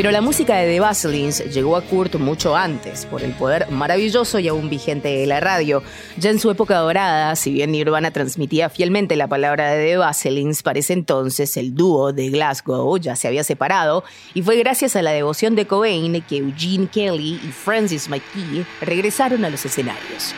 Pero 0.01 0.09
la 0.09 0.21
música 0.21 0.55
de 0.55 0.65
The 0.65 0.79
Vaselines 0.79 1.53
llegó 1.53 1.75
a 1.77 1.83
Kurt 1.83 2.15
mucho 2.15 2.55
antes, 2.55 3.05
por 3.05 3.21
el 3.21 3.33
poder 3.33 3.69
maravilloso 3.69 4.39
y 4.39 4.47
aún 4.47 4.67
vigente 4.67 5.09
de 5.09 5.27
la 5.27 5.39
radio. 5.39 5.83
Ya 6.17 6.31
en 6.31 6.39
su 6.39 6.49
época 6.49 6.79
dorada, 6.79 7.35
si 7.35 7.51
bien 7.51 7.71
Nirvana 7.71 8.09
transmitía 8.09 8.71
fielmente 8.71 9.15
la 9.15 9.27
palabra 9.27 9.69
de 9.69 9.85
The 9.85 9.97
Vaselines, 9.97 10.63
para 10.63 10.79
ese 10.79 10.93
entonces 10.93 11.55
el 11.55 11.75
dúo 11.75 12.13
de 12.13 12.31
Glasgow 12.31 12.97
ya 12.97 13.15
se 13.15 13.27
había 13.27 13.43
separado 13.43 14.03
y 14.33 14.41
fue 14.41 14.57
gracias 14.57 14.95
a 14.95 15.03
la 15.03 15.11
devoción 15.11 15.55
de 15.55 15.67
Cobain 15.67 16.19
que 16.23 16.37
Eugene 16.37 16.87
Kelly 16.87 17.39
y 17.43 17.51
Francis 17.51 18.09
McKee 18.09 18.65
regresaron 18.81 19.45
a 19.45 19.51
los 19.51 19.63
escenarios. 19.63 20.33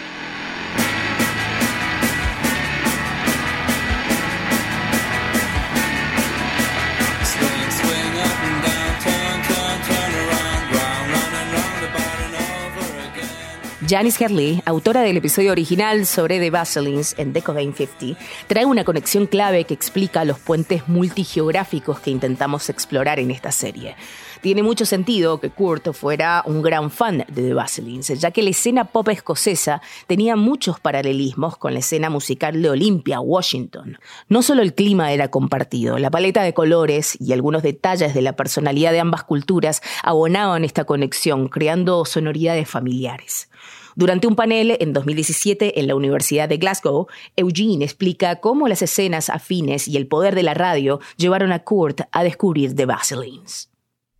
Janice 13.87 14.23
Hadley, 14.23 14.61
autora 14.65 15.01
del 15.01 15.17
episodio 15.17 15.51
original 15.51 16.05
sobre 16.05 16.39
The 16.39 16.49
Vaselines 16.49 17.15
en 17.17 17.33
The 17.33 17.41
Cobain 17.41 17.73
50, 17.73 18.17
trae 18.47 18.65
una 18.65 18.85
conexión 18.85 19.25
clave 19.27 19.65
que 19.65 19.73
explica 19.73 20.23
los 20.23 20.39
puentes 20.39 20.87
multigeográficos 20.87 21.99
que 21.99 22.11
intentamos 22.11 22.69
explorar 22.69 23.19
en 23.19 23.31
esta 23.31 23.51
serie. 23.51 23.95
Tiene 24.43 24.61
mucho 24.61 24.85
sentido 24.85 25.39
que 25.39 25.51
Kurt 25.51 25.93
fuera 25.93 26.43
un 26.45 26.61
gran 26.61 26.91
fan 26.91 27.19
de 27.29 27.43
The 27.43 27.53
Vaselines, 27.53 28.19
ya 28.19 28.31
que 28.31 28.43
la 28.43 28.49
escena 28.49 28.83
pop 28.83 29.07
escocesa 29.07 29.81
tenía 30.05 30.35
muchos 30.35 30.81
paralelismos 30.81 31.55
con 31.55 31.71
la 31.71 31.79
escena 31.79 32.09
musical 32.09 32.61
de 32.61 32.69
Olympia, 32.69 33.21
Washington. 33.21 33.99
No 34.27 34.41
solo 34.41 34.61
el 34.61 34.73
clima 34.73 35.13
era 35.13 35.29
compartido, 35.29 35.97
la 35.97 36.11
paleta 36.11 36.43
de 36.43 36.53
colores 36.53 37.17
y 37.21 37.31
algunos 37.31 37.63
detalles 37.63 38.13
de 38.13 38.21
la 38.21 38.35
personalidad 38.35 38.91
de 38.91 38.99
ambas 38.99 39.23
culturas 39.23 39.81
abonaban 40.03 40.65
esta 40.65 40.83
conexión, 40.83 41.47
creando 41.47 42.03
sonoridades 42.03 42.69
familiares. 42.69 43.49
Durante 43.95 44.27
un 44.27 44.35
panel 44.35 44.75
en 44.77 44.91
2017 44.91 45.79
en 45.79 45.87
la 45.87 45.95
Universidad 45.95 46.49
de 46.49 46.57
Glasgow, 46.57 47.07
Eugene 47.37 47.85
explica 47.85 48.41
cómo 48.41 48.67
las 48.67 48.81
escenas 48.81 49.29
afines 49.29 49.87
y 49.87 49.95
el 49.95 50.07
poder 50.07 50.35
de 50.35 50.43
la 50.43 50.53
radio 50.53 50.99
llevaron 51.15 51.53
a 51.53 51.59
Kurt 51.59 52.01
a 52.11 52.23
descubrir 52.23 52.75
The 52.75 52.85
Vaselines. 52.85 53.72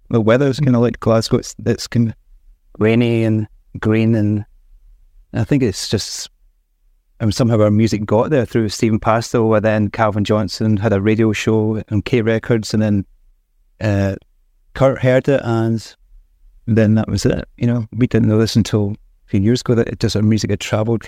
The 0.10 0.22
weather's 0.22 0.60
kind 0.60 0.76
of 0.76 0.82
like 0.82 1.00
Glasgow. 1.00 1.38
It's, 1.38 1.56
it's 1.66 1.88
kind 1.88 2.10
of 2.10 2.16
rainy 2.80 3.24
and 3.24 3.48
green, 3.80 4.16
and 4.16 4.46
I 5.34 5.44
think 5.44 5.64
it's 5.64 5.90
just 5.90 6.30
I 7.24 7.26
mean, 7.26 7.32
somehow 7.32 7.62
our 7.62 7.72
music 7.72 8.06
got 8.06 8.32
there 8.32 8.46
through 8.46 8.68
Stephen 8.68 9.00
Pastel, 9.00 9.54
and 9.54 9.64
then 9.64 9.90
Calvin 9.90 10.26
Johnson 10.26 10.76
had 10.76 10.92
a 10.92 11.00
radio 11.00 11.32
show 11.32 11.82
on 11.90 12.02
K 12.02 12.22
Records, 12.22 12.74
and 12.74 12.84
then 12.84 13.06
uh, 13.80 14.16
Kurt 14.74 15.02
heard 15.02 15.30
it, 15.30 15.40
and 15.44 15.96
then 16.66 16.96
that 16.96 17.08
was 17.08 17.26
it. 17.26 17.48
You 17.58 17.68
know, 17.68 17.88
we 17.94 18.08
didn't 18.08 18.28
know 18.28 18.40
this 18.40 18.58
until 18.58 18.92
a 18.92 19.30
few 19.30 19.40
years 19.40 19.62
ago 19.62 19.74
that 19.76 19.88
it 19.88 20.02
just 20.02 20.18
our 20.18 20.22
music 20.22 20.50
had 20.50 20.60
travelled 20.60 21.04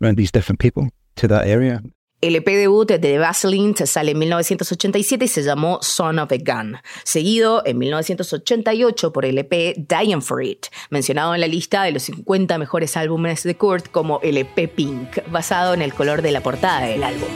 around 0.00 0.16
these 0.16 0.30
different 0.30 0.60
people 0.60 0.88
to 1.16 1.26
that 1.26 1.48
area. 1.48 1.82
El 2.22 2.34
EP 2.34 2.46
debut 2.46 2.88
de 2.88 2.98
The 2.98 3.18
Vaseline 3.18 3.74
sale 3.84 4.12
en 4.12 4.18
1987 4.18 5.26
y 5.26 5.28
se 5.28 5.42
llamó 5.42 5.80
Son 5.82 6.18
of 6.18 6.32
a 6.32 6.36
Gun, 6.38 6.78
seguido 7.04 7.62
en 7.66 7.76
1988 7.76 9.12
por 9.12 9.26
el 9.26 9.36
EP 9.36 9.76
Dying 9.76 10.22
for 10.22 10.42
It, 10.42 10.66
mencionado 10.88 11.34
en 11.34 11.42
la 11.42 11.46
lista 11.46 11.82
de 11.82 11.92
los 11.92 12.04
50 12.04 12.56
mejores 12.56 12.96
álbumes 12.96 13.42
de 13.42 13.54
Kurt 13.56 13.90
como 13.90 14.20
el 14.22 14.38
EP 14.38 14.74
Pink, 14.74 15.18
basado 15.30 15.74
en 15.74 15.82
el 15.82 15.92
color 15.92 16.22
de 16.22 16.32
la 16.32 16.42
portada 16.42 16.86
del 16.86 17.04
álbum. 17.04 17.28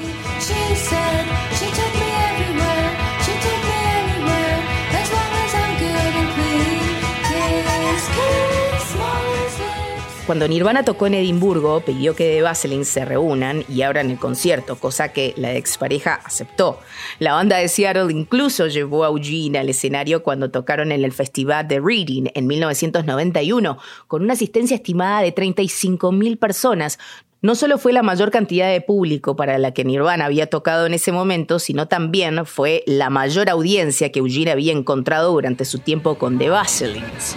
Cuando 10.30 10.46
Nirvana 10.46 10.84
tocó 10.84 11.08
en 11.08 11.14
Edimburgo, 11.14 11.80
pidió 11.80 12.14
que 12.14 12.34
The 12.36 12.42
Vaseline 12.42 12.84
se 12.84 13.04
reúnan 13.04 13.64
y 13.68 13.82
abran 13.82 14.12
el 14.12 14.16
concierto, 14.16 14.76
cosa 14.76 15.08
que 15.08 15.34
la 15.36 15.56
expareja 15.56 16.20
aceptó. 16.24 16.78
La 17.18 17.32
banda 17.32 17.56
de 17.56 17.66
Seattle 17.66 18.12
incluso 18.12 18.68
llevó 18.68 19.02
a 19.02 19.08
Eugene 19.08 19.58
al 19.58 19.68
escenario 19.68 20.22
cuando 20.22 20.52
tocaron 20.52 20.92
en 20.92 21.02
el 21.02 21.10
festival 21.10 21.66
de 21.66 21.80
Reading 21.80 22.26
en 22.32 22.46
1991, 22.46 23.78
con 24.06 24.22
una 24.22 24.34
asistencia 24.34 24.76
estimada 24.76 25.20
de 25.20 25.34
35.000 25.34 26.38
personas, 26.38 27.00
no 27.42 27.56
solo 27.56 27.76
fue 27.76 27.92
la 27.92 28.04
mayor 28.04 28.30
cantidad 28.30 28.70
de 28.70 28.82
público 28.82 29.34
para 29.34 29.58
la 29.58 29.74
que 29.74 29.84
Nirvana 29.84 30.26
había 30.26 30.46
tocado 30.46 30.86
en 30.86 30.94
ese 30.94 31.10
momento, 31.10 31.58
sino 31.58 31.88
también 31.88 32.46
fue 32.46 32.84
la 32.86 33.10
mayor 33.10 33.50
audiencia 33.50 34.12
que 34.12 34.20
Eugene 34.20 34.52
había 34.52 34.74
encontrado 34.74 35.32
durante 35.32 35.64
su 35.64 35.80
tiempo 35.80 36.18
con 36.18 36.38
The 36.38 36.50
Vaselines. 36.50 37.34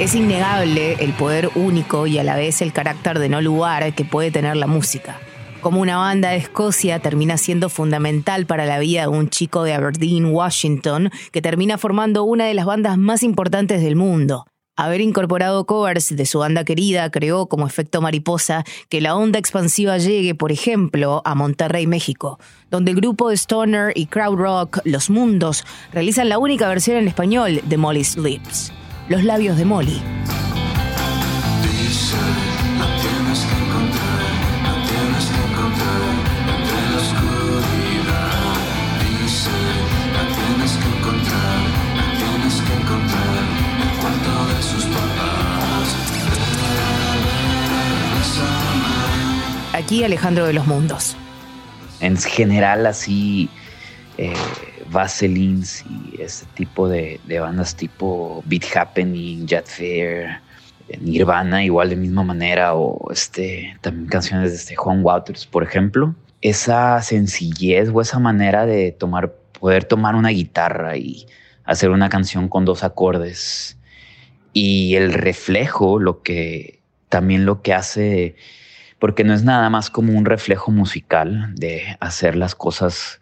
Es 0.00 0.16
innegable 0.16 0.94
el 0.94 1.12
poder 1.12 1.50
único 1.54 2.08
y 2.08 2.18
a 2.18 2.24
la 2.24 2.34
vez 2.34 2.60
el 2.62 2.72
carácter 2.72 3.20
de 3.20 3.28
no 3.28 3.40
lugar 3.40 3.94
que 3.94 4.04
puede 4.04 4.32
tener 4.32 4.56
la 4.56 4.66
música. 4.66 5.20
Como 5.60 5.80
una 5.80 5.98
banda 5.98 6.30
de 6.30 6.36
Escocia 6.36 6.98
termina 6.98 7.38
siendo 7.38 7.68
fundamental 7.68 8.44
para 8.44 8.66
la 8.66 8.80
vida 8.80 9.02
de 9.02 9.08
un 9.08 9.30
chico 9.30 9.62
de 9.62 9.72
Aberdeen, 9.72 10.26
Washington, 10.26 11.10
que 11.30 11.40
termina 11.40 11.78
formando 11.78 12.24
una 12.24 12.46
de 12.46 12.54
las 12.54 12.66
bandas 12.66 12.98
más 12.98 13.22
importantes 13.22 13.82
del 13.82 13.94
mundo. 13.94 14.46
Haber 14.76 15.00
incorporado 15.00 15.64
covers 15.64 16.16
de 16.16 16.26
su 16.26 16.40
banda 16.40 16.64
querida 16.64 17.08
creó 17.12 17.46
como 17.46 17.64
efecto 17.64 18.00
mariposa 18.00 18.64
que 18.88 19.00
la 19.00 19.14
onda 19.14 19.38
expansiva 19.38 19.98
llegue, 19.98 20.34
por 20.34 20.50
ejemplo, 20.50 21.22
a 21.24 21.36
Monterrey, 21.36 21.86
México, 21.86 22.40
donde 22.68 22.90
el 22.90 22.96
grupo 22.96 23.28
de 23.28 23.36
Stoner 23.36 23.92
y 23.94 24.06
Crowd 24.06 24.36
Rock 24.36 24.80
Los 24.84 25.08
Mundos 25.08 25.64
realizan 25.92 26.28
la 26.28 26.38
única 26.38 26.68
versión 26.68 26.96
en 26.96 27.06
español 27.06 27.60
de 27.64 27.76
Molly's 27.76 28.16
Lips. 28.16 28.72
Los 29.08 29.22
labios 29.22 29.58
de 29.58 29.64
Molly. 29.66 30.00
Aquí 49.74 50.02
Alejandro 50.02 50.46
de 50.46 50.54
los 50.54 50.66
Mundos. 50.66 51.14
En 52.00 52.16
general 52.16 52.86
así 52.86 53.50
eh, 54.16 54.32
Vaselines 54.90 55.84
y 55.88 56.20
ese 56.20 56.46
tipo 56.54 56.88
de, 56.88 57.20
bandas 57.40 57.74
tipo 57.76 58.42
Beat 58.46 58.64
Happening, 58.76 59.46
Jet 59.46 59.66
Fair, 59.66 60.40
Nirvana, 61.00 61.64
igual 61.64 61.90
de 61.90 61.96
misma 61.96 62.22
manera, 62.22 62.74
o 62.74 63.10
este, 63.10 63.76
también 63.80 64.06
canciones 64.08 64.50
de 64.50 64.56
este 64.56 64.76
Juan 64.76 65.00
Waters, 65.02 65.46
por 65.46 65.62
ejemplo. 65.62 66.14
Esa 66.40 67.00
sencillez 67.02 67.90
o 67.92 68.00
esa 68.00 68.18
manera 68.18 68.66
de 68.66 68.92
tomar, 68.92 69.34
poder 69.58 69.84
tomar 69.84 70.14
una 70.14 70.28
guitarra 70.28 70.96
y 70.96 71.26
hacer 71.64 71.90
una 71.90 72.08
canción 72.08 72.48
con 72.48 72.64
dos 72.64 72.84
acordes. 72.84 73.78
Y 74.52 74.94
el 74.96 75.12
reflejo, 75.12 75.98
lo 75.98 76.22
que 76.22 76.80
también 77.08 77.46
lo 77.46 77.62
que 77.62 77.72
hace, 77.72 78.36
porque 78.98 79.24
no 79.24 79.34
es 79.34 79.42
nada 79.42 79.70
más 79.70 79.90
como 79.90 80.12
un 80.12 80.24
reflejo 80.24 80.70
musical 80.70 81.54
de 81.54 81.96
hacer 82.00 82.36
las 82.36 82.54
cosas 82.54 83.20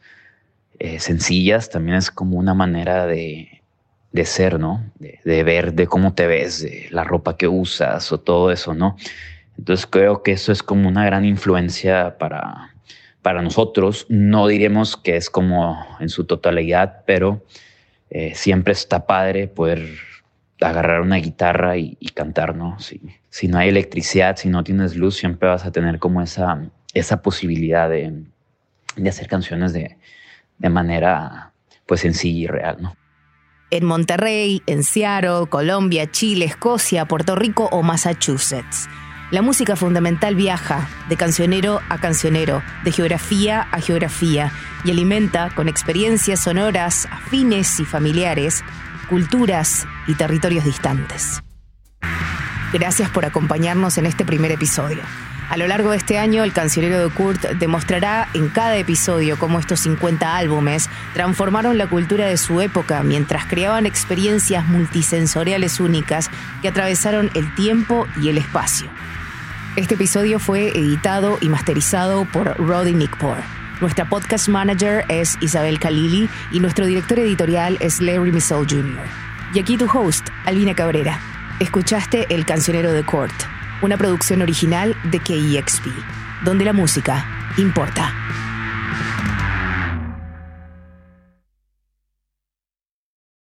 eh, 0.85 0.99
sencillas, 0.99 1.71
también 1.71 1.97
es 1.97 2.11
como 2.11 2.37
una 2.37 2.55
manera 2.55 3.07
de, 3.07 3.63
ser, 4.25 4.59
¿no? 4.59 4.85
De, 4.99 5.45
ver, 5.45 5.75
de 5.75 5.87
cómo 5.87 6.13
te 6.15 6.27
ves, 6.27 6.61
de 6.61 6.89
la 6.91 7.05
ropa 7.05 7.37
que 7.37 7.47
usas 7.47 8.11
o 8.11 8.19
todo 8.19 8.51
eso, 8.51 8.75
¿no? 8.75 8.97
Entonces 9.57 9.87
creo 9.87 10.25
que 10.25 10.33
eso 10.33 10.51
es 10.51 10.61
como 10.65 10.89
una 10.89 11.05
gran 11.05 11.25
influencia 11.25 12.19
para, 12.19 12.75
para 13.23 13.43
nosotros. 13.43 14.07
No 14.09 14.49
diremos 14.49 14.97
que 14.97 15.15
es 15.15 15.31
como 15.31 15.87
en 16.01 16.09
su 16.09 16.25
totalidad, 16.25 17.05
pero 17.07 17.45
eh, 18.11 18.35
siempre 18.35 18.73
está 18.73 19.07
padre 19.07 19.47
poder 19.47 19.89
agarrar 20.61 21.01
una 21.03 21.19
guitarra 21.19 21.77
y, 21.77 21.95
cantar, 22.13 22.57
¿no? 22.57 22.81
Si, 22.81 23.01
si, 23.31 23.47
no 23.47 23.59
hay 23.59 23.69
electricidad, 23.69 24.37
si 24.37 24.49
no 24.49 24.65
tienes 24.65 24.97
luz, 24.97 25.17
siempre 25.17 25.49
vas 25.49 25.65
a 25.65 25.71
tener 25.71 26.01
como 26.01 26.23
esa, 26.23 26.61
esa 26.93 27.23
posibilidad 27.23 27.89
de, 27.89 28.25
de 28.97 29.09
hacer 29.09 29.29
canciones 29.29 29.73
de, 29.73 29.97
de 30.59 30.69
manera 30.69 31.53
pues 31.87 32.01
sencilla 32.01 32.39
y 32.41 32.47
real, 32.47 32.77
¿no? 32.81 32.97
En 33.71 33.87
Monterrey, 33.87 34.63
en 34.67 34.85
Seattle, 34.85 35.47
Colombia, 35.49 36.11
Chile, 36.11 36.45
Escocia, 36.45 37.07
Puerto 37.07 37.35
Rico 37.35 37.69
o 37.73 37.83
Massachusetts. 37.83 38.89
La 39.31 39.41
música 39.41 39.77
fundamental 39.77 40.35
viaja 40.35 40.87
de 41.09 41.17
cancionero 41.17 41.81
a 41.89 41.97
cancionero, 41.97 42.63
de 42.85 42.93
geografía 42.93 43.63
a 43.73 43.81
geografía, 43.81 44.53
y 44.85 44.91
alimenta 44.91 45.49
con 45.55 45.69
experiencias 45.69 46.41
sonoras, 46.41 47.09
afines 47.11 47.81
y 47.81 47.87
familiares, 47.87 48.63
culturas 49.09 49.87
y 50.07 50.15
territorios 50.17 50.65
distantes. 50.67 51.43
Gracias 52.75 53.09
por 53.09 53.25
acompañarnos 53.25 53.97
en 53.97 54.05
este 54.05 54.27
primer 54.27 54.53
episodio. 54.53 55.01
A 55.53 55.59
lo 55.59 55.67
largo 55.67 55.91
de 55.91 55.99
este 55.99 56.19
año, 56.19 56.45
el 56.45 56.55
cancionero 56.55 57.07
de 57.07 57.13
Kurt 57.15 57.43
demostrará 57.43 58.27
en 58.33 58.49
cada 58.49 58.75
episodio 58.79 59.39
cómo 59.39 59.61
estos 59.61 59.81
50 59.81 60.35
álbumes 60.35 60.89
transformaron 61.13 61.77
la 61.77 61.87
cultura 61.87 62.25
de 62.25 62.39
su 62.39 62.63
época 62.63 63.03
mientras 63.03 63.45
creaban 63.45 63.85
experiencias 63.85 64.65
multisensoriales 64.65 65.79
únicas 65.79 66.31
que 66.63 66.69
atravesaron 66.69 67.31
el 67.35 67.55
tiempo 67.55 68.09
y 68.19 68.31
el 68.31 68.39
espacio. 68.39 68.89
Este 69.77 69.97
episodio 69.97 70.39
fue 70.39 70.69
editado 70.69 71.37
y 71.43 71.51
masterizado 71.51 72.25
por 72.25 72.57
Roddy 72.57 72.95
Nickpor. 72.95 73.37
Nuestra 73.83 74.09
podcast 74.09 74.49
manager 74.49 75.05
es 75.11 75.37
Isabel 75.43 75.79
Khalili 75.79 76.31
y 76.51 76.61
nuestro 76.61 76.87
director 76.87 77.19
editorial 77.19 77.77
es 77.81 78.01
Larry 78.01 78.33
Missel 78.33 78.67
Jr. 78.67 79.05
Y 79.53 79.59
aquí 79.59 79.77
tu 79.77 79.85
host, 79.85 80.31
Albina 80.47 80.75
Cabrera. 80.75 81.21
Escuchaste 81.61 82.35
El 82.35 82.47
Cancionero 82.47 82.91
de 82.91 83.03
Kurt 83.03 83.35
una 83.83 83.99
producción 83.99 84.43
original 84.43 84.97
de 85.05 85.19
KEXP, 85.19 85.87
donde 86.45 86.65
la 86.65 86.73
música 86.73 87.27
importa. 87.59 88.15